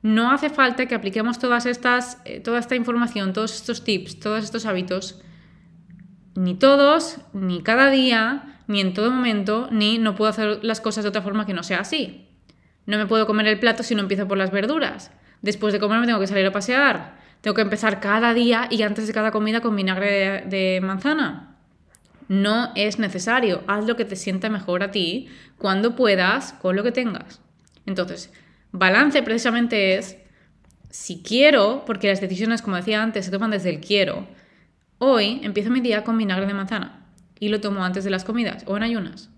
No 0.01 0.31
hace 0.31 0.49
falta 0.49 0.85
que 0.85 0.95
apliquemos 0.95 1.39
todas 1.39 1.65
estas, 1.65 2.21
eh, 2.25 2.39
toda 2.39 2.59
esta 2.59 2.75
información, 2.75 3.33
todos 3.33 3.55
estos 3.55 3.83
tips, 3.83 4.19
todos 4.19 4.43
estos 4.43 4.65
hábitos 4.65 5.21
ni 6.35 6.55
todos, 6.55 7.17
ni 7.33 7.61
cada 7.61 7.89
día, 7.89 8.59
ni 8.67 8.81
en 8.81 8.93
todo 8.93 9.11
momento, 9.11 9.67
ni 9.71 9.97
no 9.97 10.15
puedo 10.15 10.29
hacer 10.29 10.63
las 10.63 10.81
cosas 10.81 11.03
de 11.03 11.09
otra 11.09 11.21
forma 11.21 11.45
que 11.45 11.53
no 11.53 11.63
sea 11.63 11.81
así. 11.81 12.22
No 12.85 12.97
me 12.97 13.05
puedo 13.05 13.25
comer 13.25 13.47
el 13.47 13.59
plato 13.59 13.83
si 13.83 13.95
no 13.95 14.01
empiezo 14.01 14.27
por 14.27 14.37
las 14.37 14.51
verduras. 14.51 15.11
Después 15.41 15.73
de 15.73 15.79
comer 15.79 15.99
me 15.99 16.05
tengo 16.05 16.19
que 16.19 16.27
salir 16.27 16.45
a 16.45 16.51
pasear. 16.51 17.17
Tengo 17.41 17.55
que 17.55 17.61
empezar 17.61 17.99
cada 17.99 18.33
día 18.33 18.67
y 18.69 18.83
antes 18.83 19.07
de 19.07 19.13
cada 19.13 19.31
comida 19.31 19.61
con 19.61 19.75
vinagre 19.75 20.11
de, 20.11 20.41
de 20.49 20.81
manzana. 20.81 21.57
No 22.27 22.71
es 22.75 22.99
necesario. 22.99 23.63
Haz 23.67 23.85
lo 23.85 23.95
que 23.95 24.05
te 24.05 24.15
sienta 24.15 24.49
mejor 24.49 24.83
a 24.83 24.91
ti 24.91 25.27
cuando 25.57 25.95
puedas 25.95 26.53
con 26.53 26.75
lo 26.75 26.83
que 26.83 26.91
tengas. 26.91 27.41
Entonces, 27.85 28.31
balance 28.71 29.21
precisamente 29.23 29.95
es 29.95 30.17
si 30.93 31.23
quiero, 31.23 31.83
porque 31.85 32.07
las 32.07 32.21
decisiones, 32.21 32.61
como 32.61 32.75
decía 32.75 33.01
antes, 33.01 33.25
se 33.25 33.31
toman 33.31 33.49
desde 33.49 33.71
el 33.71 33.79
quiero. 33.79 34.27
Hoy 34.99 35.41
empiezo 35.43 35.71
mi 35.71 35.81
día 35.81 36.03
con 36.03 36.17
vinagre 36.17 36.45
de 36.45 36.53
manzana 36.53 37.07
y 37.39 37.49
lo 37.49 37.59
tomo 37.59 37.83
antes 37.83 38.03
de 38.03 38.11
las 38.11 38.23
comidas 38.23 38.63
o 38.67 38.77
en 38.77 38.83
ayunas. 38.83 39.32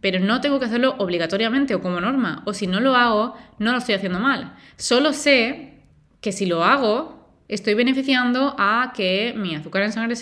Pero 0.00 0.20
no 0.20 0.40
tengo 0.40 0.58
que 0.58 0.66
hacerlo 0.66 0.94
obligatoriamente 0.98 1.74
o 1.74 1.80
como 1.80 2.00
norma, 2.00 2.42
o 2.46 2.52
si 2.52 2.66
no 2.66 2.80
lo 2.80 2.94
hago, 2.94 3.34
no 3.58 3.72
lo 3.72 3.78
estoy 3.78 3.94
haciendo 3.94 4.20
mal. 4.20 4.54
Solo 4.76 5.12
sé 5.12 5.80
que 6.20 6.32
si 6.32 6.46
lo 6.46 6.64
hago, 6.64 7.16
estoy 7.48 7.74
beneficiando 7.74 8.54
a 8.58 8.92
que 8.94 9.34
mi 9.36 9.54
azúcar 9.54 9.82
en 9.82 9.92
sangre 9.92 10.14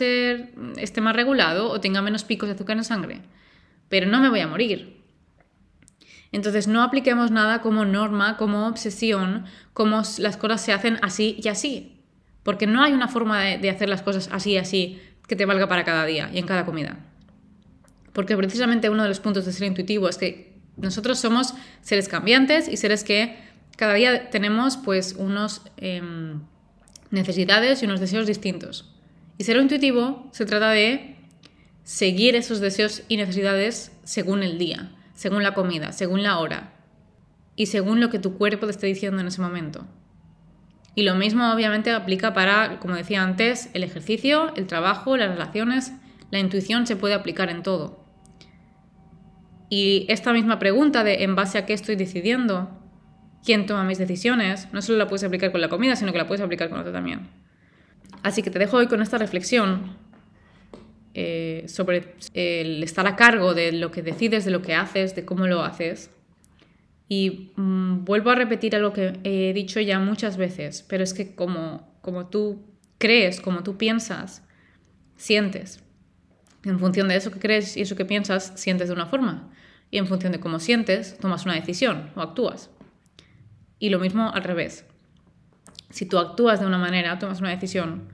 esté 0.77 1.01
más 1.01 1.17
regulado 1.17 1.71
o 1.71 1.81
tenga 1.81 2.03
menos 2.03 2.25
picos 2.25 2.49
de 2.49 2.55
azúcar 2.55 2.77
en 2.77 2.85
sangre. 2.85 3.23
Pero 3.89 4.07
no 4.07 4.21
me 4.21 4.29
voy 4.29 4.41
a 4.41 4.49
morir. 4.49 5.03
Entonces 6.33 6.67
no 6.67 6.83
apliquemos 6.83 7.31
nada 7.31 7.61
como 7.61 7.85
norma, 7.85 8.37
como 8.37 8.67
obsesión, 8.67 9.45
como 9.73 10.03
las 10.19 10.37
cosas 10.37 10.61
se 10.61 10.73
hacen 10.73 10.99
así 11.01 11.39
y 11.41 11.49
así. 11.49 12.03
Porque 12.43 12.67
no 12.67 12.83
hay 12.83 12.93
una 12.93 13.07
forma 13.07 13.41
de, 13.41 13.71
hacer 13.71 13.89
las 13.89 14.03
cosas 14.03 14.29
así 14.33 14.51
y 14.51 14.59
así 14.59 15.01
que 15.29 15.37
te 15.37 15.47
valga 15.47 15.69
para 15.69 15.85
cada 15.85 16.05
día 16.05 16.31
y 16.33 16.39
en 16.39 16.47
cada 16.47 16.67
comida. 16.67 16.99
Porque 18.15 18.37
precisamente 18.37 18.89
uno 18.89 19.03
de 19.03 19.11
los 19.11 19.21
puntos 19.21 19.45
de 19.45 19.53
ser 19.53 19.67
intuitivo 19.67 20.09
es 20.09 20.17
que 20.17 20.55
nosotros 20.79 21.19
somos 21.19 21.55
seres 21.83 22.09
cambiantes 22.09 22.67
y 22.69 22.79
seres 22.79 23.05
que 23.05 23.37
cada 23.77 23.93
día 23.93 24.31
tenemos 24.31 24.79
pues 24.79 25.15
unos 25.19 25.61
em, 25.77 26.41
necesidades 27.11 27.83
y 27.83 27.87
unos 27.87 28.01
deseos 28.01 28.27
distintos. 28.27 28.91
Y 29.37 29.45
ser 29.45 29.59
intuitivo 29.59 30.31
se 30.33 30.47
trata 30.47 30.71
de 30.71 31.17
seguir 31.83 32.35
esos 32.35 32.61
deseos 32.61 33.03
y 33.09 33.19
necesidades 33.19 33.93
según 34.05 34.43
el 34.43 34.57
día 34.57 34.91
según 35.15 35.43
la 35.43 35.55
comida, 35.55 35.93
según 35.93 36.23
la 36.23 36.39
hora 36.39 36.73
y 37.57 37.67
según 37.67 38.01
lo 38.01 38.11
que 38.11 38.19
tu 38.19 38.37
cuerpo 38.37 38.67
te 38.67 38.73
esté 38.73 38.87
diciendo 38.89 39.21
en 39.21 39.29
ese 39.29 39.41
momento. 39.41 39.87
Y 40.97 41.03
lo 41.03 41.15
mismo 41.15 41.53
obviamente 41.53 41.91
aplica 41.91 42.35
para, 42.35 42.79
como 42.79 42.95
decía 42.95 43.23
antes, 43.23 43.71
el 43.75 43.83
ejercicio, 43.83 44.55
el 44.57 44.67
trabajo, 44.67 45.17
las 45.17 45.31
relaciones, 45.31 45.93
la 46.31 46.39
intuición 46.39 46.87
se 46.87 46.97
puede 46.97 47.15
aplicar 47.15 47.49
en 47.51 47.63
todo. 47.63 48.04
Y 49.69 50.07
esta 50.09 50.33
misma 50.33 50.59
pregunta 50.59 51.05
de 51.05 51.25
en 51.25 51.35
base 51.35 51.59
a 51.59 51.67
qué 51.67 51.73
estoy 51.73 51.97
decidiendo, 51.97 52.71
quién 53.45 53.67
toma 53.67 53.85
mis 53.85 53.99
decisiones, 53.99 54.69
no 54.73 54.83
solo 54.83 54.99
la 54.99 55.07
puedes 55.07 55.25
aplicar 55.25 55.53
con 55.53 55.61
la 55.61 55.69
comida, 55.69 55.97
sino 55.97 56.13
que 56.13 56.19
la 56.19 56.27
puedes 56.27 56.43
aplicar 56.43 56.71
con 56.71 56.81
otra 56.81 56.93
también. 56.93 57.29
Así 58.23 58.43
que 58.43 58.51
te 58.51 58.59
dejo 58.59 58.79
hoy 58.79 58.87
con 58.87 59.03
esta 59.03 59.19
reflexión 59.19 59.97
eh, 61.13 61.65
sobre 61.69 62.15
el 62.33 62.83
estar 62.83 63.07
a 63.07 63.17
cargo 63.17 63.55
de 63.55 63.71
lo 63.73 63.91
que 63.91 64.03
decides, 64.03 64.45
de 64.45 64.51
lo 64.51 64.63
que 64.63 64.75
haces, 64.75 65.15
de 65.15 65.25
cómo 65.25 65.47
lo 65.47 65.63
haces. 65.63 66.11
Y 67.09 67.53
mm, 67.57 68.05
vuelvo 68.05 68.31
a 68.31 68.35
repetir 68.35 68.75
algo 68.75 68.93
que 68.93 69.13
he 69.25 69.53
dicho 69.53 69.79
ya 69.81 69.99
muchas 69.99 70.37
veces, 70.37 70.85
pero 70.89 71.05
es 71.05 71.13
que 71.15 71.35
como, 71.35 71.95
como 72.01 72.27
tú 72.27 72.65
crees, 72.99 73.41
como 73.41 73.63
tú 73.63 73.77
piensas, 73.77 74.43
sientes. 75.17 75.84
En 76.65 76.79
función 76.79 77.09
de 77.09 77.17
eso 77.17 77.31
que 77.31 77.41
crees 77.41 77.77
y 77.77 77.83
eso 77.83 77.97
que 77.97 78.05
piensas, 78.05 78.53
sientes 78.57 78.89
de 78.89 78.95
una 78.95 79.07
forma. 79.07 79.51
Y 79.91 79.99
en 79.99 80.07
función 80.07 80.33
de 80.33 80.41
cómo 80.41 80.59
sientes, 80.59 81.19
tomas 81.19 81.45
una 81.45 81.55
decisión 81.55 82.11
o 82.17 82.23
actúas. 82.23 82.71
Y 83.79 83.91
lo 83.91 83.99
mismo 83.99 84.31
al 84.31 84.45
revés. 84.45 84.85
Si 85.91 86.07
tú 86.07 86.19
actúas 86.19 86.61
de 86.61 86.67
una 86.67 86.79
manera, 86.79 87.19
tomas 87.19 87.41
una 87.41 87.51
decisión, 87.51 88.09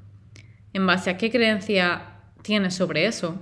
en 0.73 0.87
base 0.87 1.11
a 1.11 1.17
qué 1.17 1.31
creencia 1.31 2.21
tienes 2.43 2.75
sobre 2.75 3.07
eso, 3.07 3.41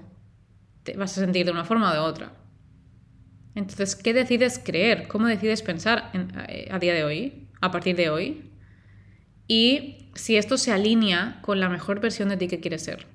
te 0.83 0.97
vas 0.97 1.17
a 1.17 1.21
sentir 1.21 1.47
de 1.47 1.53
una 1.53 1.65
forma 1.65 1.91
o 1.91 1.93
de 1.93 1.99
otra. 1.99 2.33
Entonces, 3.55 3.97
¿qué 3.97 4.15
decides 4.15 4.61
creer? 4.65 5.09
¿Cómo 5.09 5.27
decides 5.27 5.63
pensar 5.63 6.11
eh, 6.49 6.69
a 6.71 6.79
día 6.79 6.95
de 6.95 7.05
hoy, 7.05 7.49
a 7.61 7.71
partir 7.71 7.97
de 7.97 8.11
hoy? 8.11 8.53
Y 9.49 10.11
si 10.15 10.37
esto 10.37 10.59
se 10.59 10.73
alinea 10.73 11.41
con 11.43 11.59
la 11.59 11.69
mejor 11.69 12.01
versión 12.01 12.29
de 12.29 12.37
ti 12.37 12.49
que 12.49 12.61
quieres 12.61 12.83
ser. 12.85 13.07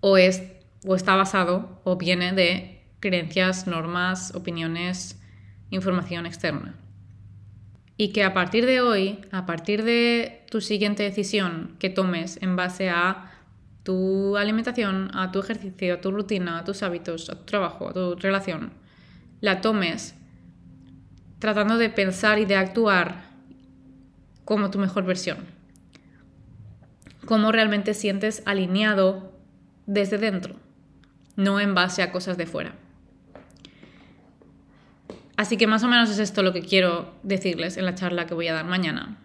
O, 0.00 0.16
es, 0.16 0.42
o 0.86 0.94
está 0.96 1.16
basado 1.16 1.80
o 1.84 1.96
viene 1.96 2.32
de 2.32 2.82
creencias, 3.00 3.66
normas, 3.66 4.34
opiniones, 4.34 5.20
información 5.70 6.26
externa. 6.26 6.74
Y 7.96 8.12
que 8.12 8.24
a 8.24 8.34
partir 8.34 8.66
de 8.66 8.80
hoy, 8.80 9.20
a 9.30 9.46
partir 9.46 9.84
de 9.84 10.44
tu 10.50 10.60
siguiente 10.60 11.02
decisión 11.02 11.76
que 11.78 11.90
tomes 11.90 12.40
en 12.42 12.56
base 12.56 12.90
a 12.90 13.30
tu 13.82 14.36
alimentación, 14.36 15.10
a 15.14 15.32
tu 15.32 15.40
ejercicio, 15.40 15.94
a 15.94 16.00
tu 16.00 16.10
rutina, 16.10 16.58
a 16.58 16.64
tus 16.64 16.82
hábitos, 16.82 17.28
a 17.30 17.34
tu 17.34 17.44
trabajo, 17.44 17.88
a 17.88 17.92
tu 17.92 18.14
relación, 18.16 18.72
la 19.40 19.60
tomes 19.60 20.14
tratando 21.38 21.76
de 21.76 21.90
pensar 21.90 22.38
y 22.38 22.44
de 22.44 22.56
actuar 22.56 23.24
como 24.44 24.70
tu 24.70 24.78
mejor 24.78 25.04
versión. 25.04 25.38
Cómo 27.24 27.50
realmente 27.50 27.94
sientes 27.94 28.42
alineado 28.46 29.32
desde 29.86 30.18
dentro, 30.18 30.56
no 31.36 31.60
en 31.60 31.74
base 31.74 32.02
a 32.02 32.12
cosas 32.12 32.36
de 32.36 32.46
fuera. 32.46 32.74
Así 35.36 35.56
que 35.56 35.66
más 35.66 35.82
o 35.82 35.88
menos 35.88 36.10
es 36.10 36.18
esto 36.18 36.42
lo 36.42 36.52
que 36.52 36.62
quiero 36.62 37.14
decirles 37.22 37.76
en 37.76 37.84
la 37.84 37.94
charla 37.94 38.26
que 38.26 38.34
voy 38.34 38.48
a 38.48 38.54
dar 38.54 38.66
mañana 38.66 39.18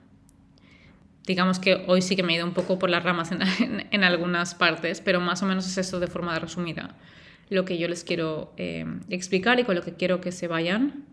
digamos 1.27 1.59
que 1.59 1.83
hoy 1.87 2.01
sí 2.01 2.15
que 2.15 2.23
me 2.23 2.33
he 2.33 2.37
ido 2.37 2.45
un 2.45 2.53
poco 2.53 2.79
por 2.79 2.89
las 2.89 3.03
ramas 3.03 3.31
en, 3.91 4.03
algunas 4.03 4.55
partes, 4.55 5.01
pero 5.01 5.19
más 5.19 5.43
o 5.43 5.45
menos 5.45 5.67
es 5.67 5.77
esto 5.77 5.99
de 5.99 6.07
forma 6.07 6.39
resumida 6.39 6.95
lo 7.49 7.63
que 7.63 7.77
yo 7.77 7.87
les 7.87 8.03
quiero 8.03 8.53
eh, 8.57 8.85
explicar 9.09 9.59
y 9.59 9.63
con 9.63 9.75
lo 9.75 9.81
que 9.81 9.93
quiero 9.93 10.19
que 10.19 10.33
se 10.33 10.47
vayan. 10.47 11.05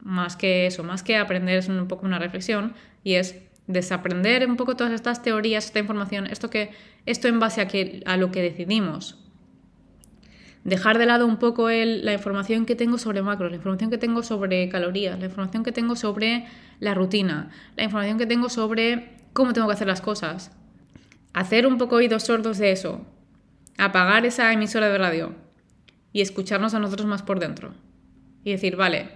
Más 0.00 0.36
que 0.36 0.66
eso, 0.66 0.84
más 0.84 1.02
que 1.02 1.16
aprender 1.16 1.58
es 1.58 1.68
un 1.68 1.88
poco 1.88 2.04
una 2.04 2.18
reflexión 2.18 2.74
y 3.04 3.14
es 3.14 3.36
desaprender 3.66 4.46
un 4.46 4.56
poco 4.56 4.76
todas 4.76 4.92
estas 4.92 5.22
teorías, 5.22 5.64
esta 5.64 5.78
información, 5.78 6.26
esto, 6.26 6.50
que, 6.50 6.72
esto 7.06 7.26
en 7.26 7.40
base 7.40 7.62
a, 7.62 7.68
que, 7.68 8.02
a 8.04 8.18
lo 8.18 8.30
que 8.30 8.42
decidimos. 8.42 9.18
Dejar 10.64 10.98
de 10.98 11.06
lado 11.06 11.26
un 11.26 11.38
poco 11.38 11.70
el, 11.70 12.04
la 12.04 12.12
información 12.12 12.66
que 12.66 12.74
tengo 12.74 12.98
sobre 12.98 13.22
macros, 13.22 13.50
la 13.50 13.56
información 13.56 13.90
que 13.90 13.98
tengo 13.98 14.22
sobre 14.22 14.68
calorías, 14.68 15.18
la 15.18 15.26
información 15.26 15.62
que 15.62 15.72
tengo 15.72 15.96
sobre 15.96 16.46
la 16.80 16.94
rutina, 16.94 17.50
la 17.76 17.84
información 17.84 18.18
que 18.18 18.26
tengo 18.26 18.48
sobre 18.48 19.16
cómo 19.32 19.52
tengo 19.52 19.68
que 19.68 19.74
hacer 19.74 19.86
las 19.86 20.00
cosas. 20.00 20.50
Hacer 21.32 21.66
un 21.66 21.78
poco 21.78 21.96
oídos 21.96 22.24
sordos 22.24 22.58
de 22.58 22.72
eso. 22.72 23.06
Apagar 23.76 24.26
esa 24.26 24.52
emisora 24.52 24.88
de 24.88 24.98
radio 24.98 25.34
y 26.12 26.20
escucharnos 26.20 26.74
a 26.74 26.80
nosotros 26.80 27.06
más 27.06 27.22
por 27.22 27.38
dentro. 27.38 27.72
Y 28.42 28.50
decir, 28.50 28.76
vale, 28.76 29.10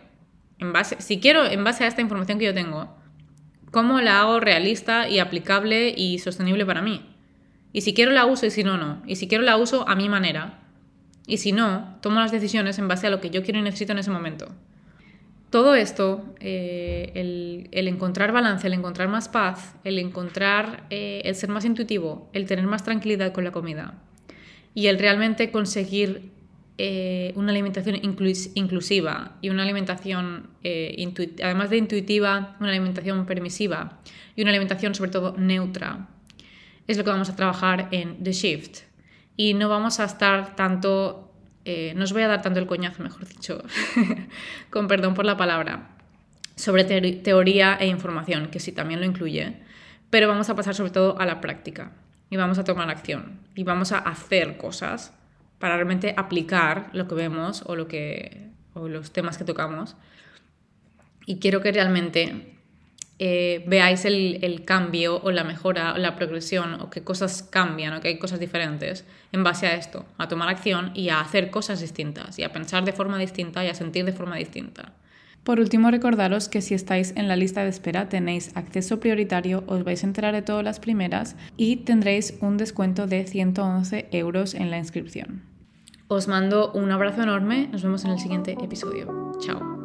en 0.58 0.72
base, 0.72 0.96
si 1.00 1.18
quiero, 1.18 1.44
en 1.44 1.64
base 1.64 1.84
a 1.84 1.88
esta 1.88 2.00
información 2.00 2.38
que 2.38 2.44
yo 2.44 2.54
tengo, 2.54 2.96
¿cómo 3.72 4.00
la 4.00 4.20
hago 4.20 4.38
realista 4.38 5.08
y 5.08 5.18
aplicable 5.18 5.92
y 5.96 6.18
sostenible 6.18 6.64
para 6.64 6.82
mí? 6.82 7.04
Y 7.72 7.80
si 7.80 7.94
quiero 7.94 8.12
la 8.12 8.26
uso 8.26 8.46
y 8.46 8.50
si 8.50 8.62
no, 8.62 8.76
no. 8.76 9.02
Y 9.06 9.16
si 9.16 9.26
quiero 9.26 9.42
la 9.42 9.56
uso 9.56 9.88
a 9.88 9.96
mi 9.96 10.08
manera. 10.08 10.61
Y 11.26 11.38
si 11.38 11.52
no, 11.52 11.98
tomo 12.00 12.20
las 12.20 12.32
decisiones 12.32 12.78
en 12.78 12.88
base 12.88 13.06
a 13.06 13.10
lo 13.10 13.20
que 13.20 13.30
yo 13.30 13.42
quiero 13.42 13.58
y 13.58 13.62
necesito 13.62 13.92
en 13.92 13.98
ese 13.98 14.10
momento. 14.10 14.48
Todo 15.50 15.74
esto, 15.74 16.24
eh, 16.40 17.12
el, 17.14 17.86
encontrar 17.86 18.32
balance, 18.32 18.66
el 18.66 18.72
encontrar 18.72 19.08
más 19.08 19.28
paz, 19.28 19.74
el 19.84 19.98
encontrar, 19.98 20.86
eh, 20.88 21.20
el 21.26 21.34
ser 21.34 21.50
más 21.50 21.66
intuitivo, 21.66 22.30
el 22.32 22.46
tener 22.46 22.66
más 22.66 22.84
tranquilidad 22.84 23.32
con 23.32 23.44
la 23.44 23.52
comida 23.52 23.98
y 24.74 24.86
el 24.86 24.98
realmente 24.98 25.50
conseguir 25.50 26.30
eh, 26.78 27.34
una 27.36 27.50
alimentación 27.50 27.98
inclusiva 28.54 29.36
y 29.42 29.50
una 29.50 29.62
alimentación, 29.64 30.48
además 31.44 31.68
de 31.68 31.76
intuitiva, 31.76 32.56
una 32.58 32.70
alimentación 32.70 33.26
permisiva 33.26 34.00
y 34.34 34.40
una 34.40 34.52
alimentación 34.52 34.94
sobre 34.94 35.10
todo 35.10 35.36
neutra, 35.36 36.08
es 36.86 36.96
lo 36.96 37.04
que 37.04 37.10
vamos 37.10 37.28
a 37.28 37.36
trabajar 37.36 37.88
en 37.90 38.24
The 38.24 38.32
Shift. 38.32 38.91
Y 39.42 39.54
no 39.54 39.68
vamos 39.68 39.98
a 39.98 40.04
estar 40.04 40.54
tanto 40.54 41.34
eh, 41.64 41.94
no 41.96 42.04
os 42.04 42.12
voy 42.12 42.22
a 42.22 42.28
dar 42.28 42.42
tanto 42.42 42.60
el 42.60 42.68
coñazo, 42.68 43.02
mejor 43.02 43.26
dicho, 43.26 43.60
con 44.70 44.86
perdón 44.86 45.14
por 45.14 45.24
la 45.24 45.36
palabra, 45.36 45.88
sobre 46.54 46.84
teoría 46.84 47.74
e 47.74 47.88
información, 47.88 48.52
que 48.52 48.60
sí 48.60 48.70
también 48.70 49.00
lo 49.00 49.06
incluye, 49.06 49.56
pero 50.10 50.28
vamos 50.28 50.48
a 50.48 50.54
pasar 50.54 50.76
sobre 50.76 50.92
todo 50.92 51.20
a 51.20 51.26
la 51.26 51.40
práctica 51.40 51.90
y 52.30 52.36
vamos 52.36 52.60
a 52.60 52.62
tomar 52.62 52.88
acción 52.88 53.40
y 53.56 53.64
vamos 53.64 53.90
a 53.90 53.98
hacer 53.98 54.58
cosas 54.58 55.12
para 55.58 55.74
realmente 55.74 56.14
aplicar 56.16 56.90
lo 56.92 57.08
que 57.08 57.16
vemos 57.16 57.64
o, 57.66 57.74
lo 57.74 57.88
que, 57.88 58.48
o 58.74 58.86
los 58.86 59.12
temas 59.12 59.38
que 59.38 59.44
tocamos. 59.44 59.96
Y 61.26 61.40
quiero 61.40 61.60
que 61.62 61.72
realmente 61.72 62.54
eh, 63.24 63.62
veáis 63.68 64.04
el, 64.04 64.64
cambio 64.64 65.20
o 65.22 65.30
la 65.30 65.44
mejora 65.44 65.94
o 65.94 65.98
la 65.98 66.16
progresión 66.16 66.74
o 66.80 66.90
qué 66.90 67.04
cosas 67.04 67.44
cambian 67.44 67.94
o 67.94 68.00
que 68.00 68.08
hay 68.08 68.18
cosas 68.18 68.40
diferentes 68.40 69.04
en 69.30 69.44
base 69.44 69.68
a 69.68 69.76
esto, 69.76 70.06
a 70.18 70.26
tomar 70.26 70.48
acción 70.48 70.90
y 70.92 71.08
a 71.10 71.20
hacer 71.20 71.52
cosas 71.52 71.80
distintas 71.80 72.40
y 72.40 72.42
a 72.42 72.52
pensar 72.52 72.84
de 72.84 72.92
forma 72.92 73.18
distinta 73.18 73.64
y 73.64 73.68
a 73.68 73.74
sentir 73.74 74.04
de 74.04 74.12
forma 74.12 74.34
distinta. 74.38 74.94
Por 75.44 75.60
último, 75.60 75.92
recordaros 75.92 76.48
que 76.48 76.62
si 76.62 76.74
estáis 76.74 77.14
en 77.16 77.28
la 77.28 77.36
lista 77.36 77.62
de 77.62 77.68
espera 77.68 78.08
tenéis 78.08 78.56
acceso 78.56 78.98
prioritario, 78.98 79.62
os 79.68 79.84
vais 79.84 80.02
a 80.02 80.06
enterar 80.08 80.34
de 80.34 80.42
todas 80.42 80.64
las 80.64 80.80
primeras 80.80 81.36
y 81.56 81.76
tendréis 81.76 82.34
un 82.40 82.56
descuento 82.56 83.06
de 83.06 83.24
111 83.24 84.08
euros 84.10 84.54
en 84.54 84.72
la 84.72 84.78
inscripción. 84.78 85.42
Os 86.08 86.26
mando 86.26 86.72
un 86.72 86.90
abrazo 86.90 87.22
enorme, 87.22 87.68
nos 87.70 87.84
vemos 87.84 88.04
en 88.04 88.10
el 88.10 88.18
siguiente 88.18 88.56
episodio. 88.60 89.32
Chao. 89.38 89.81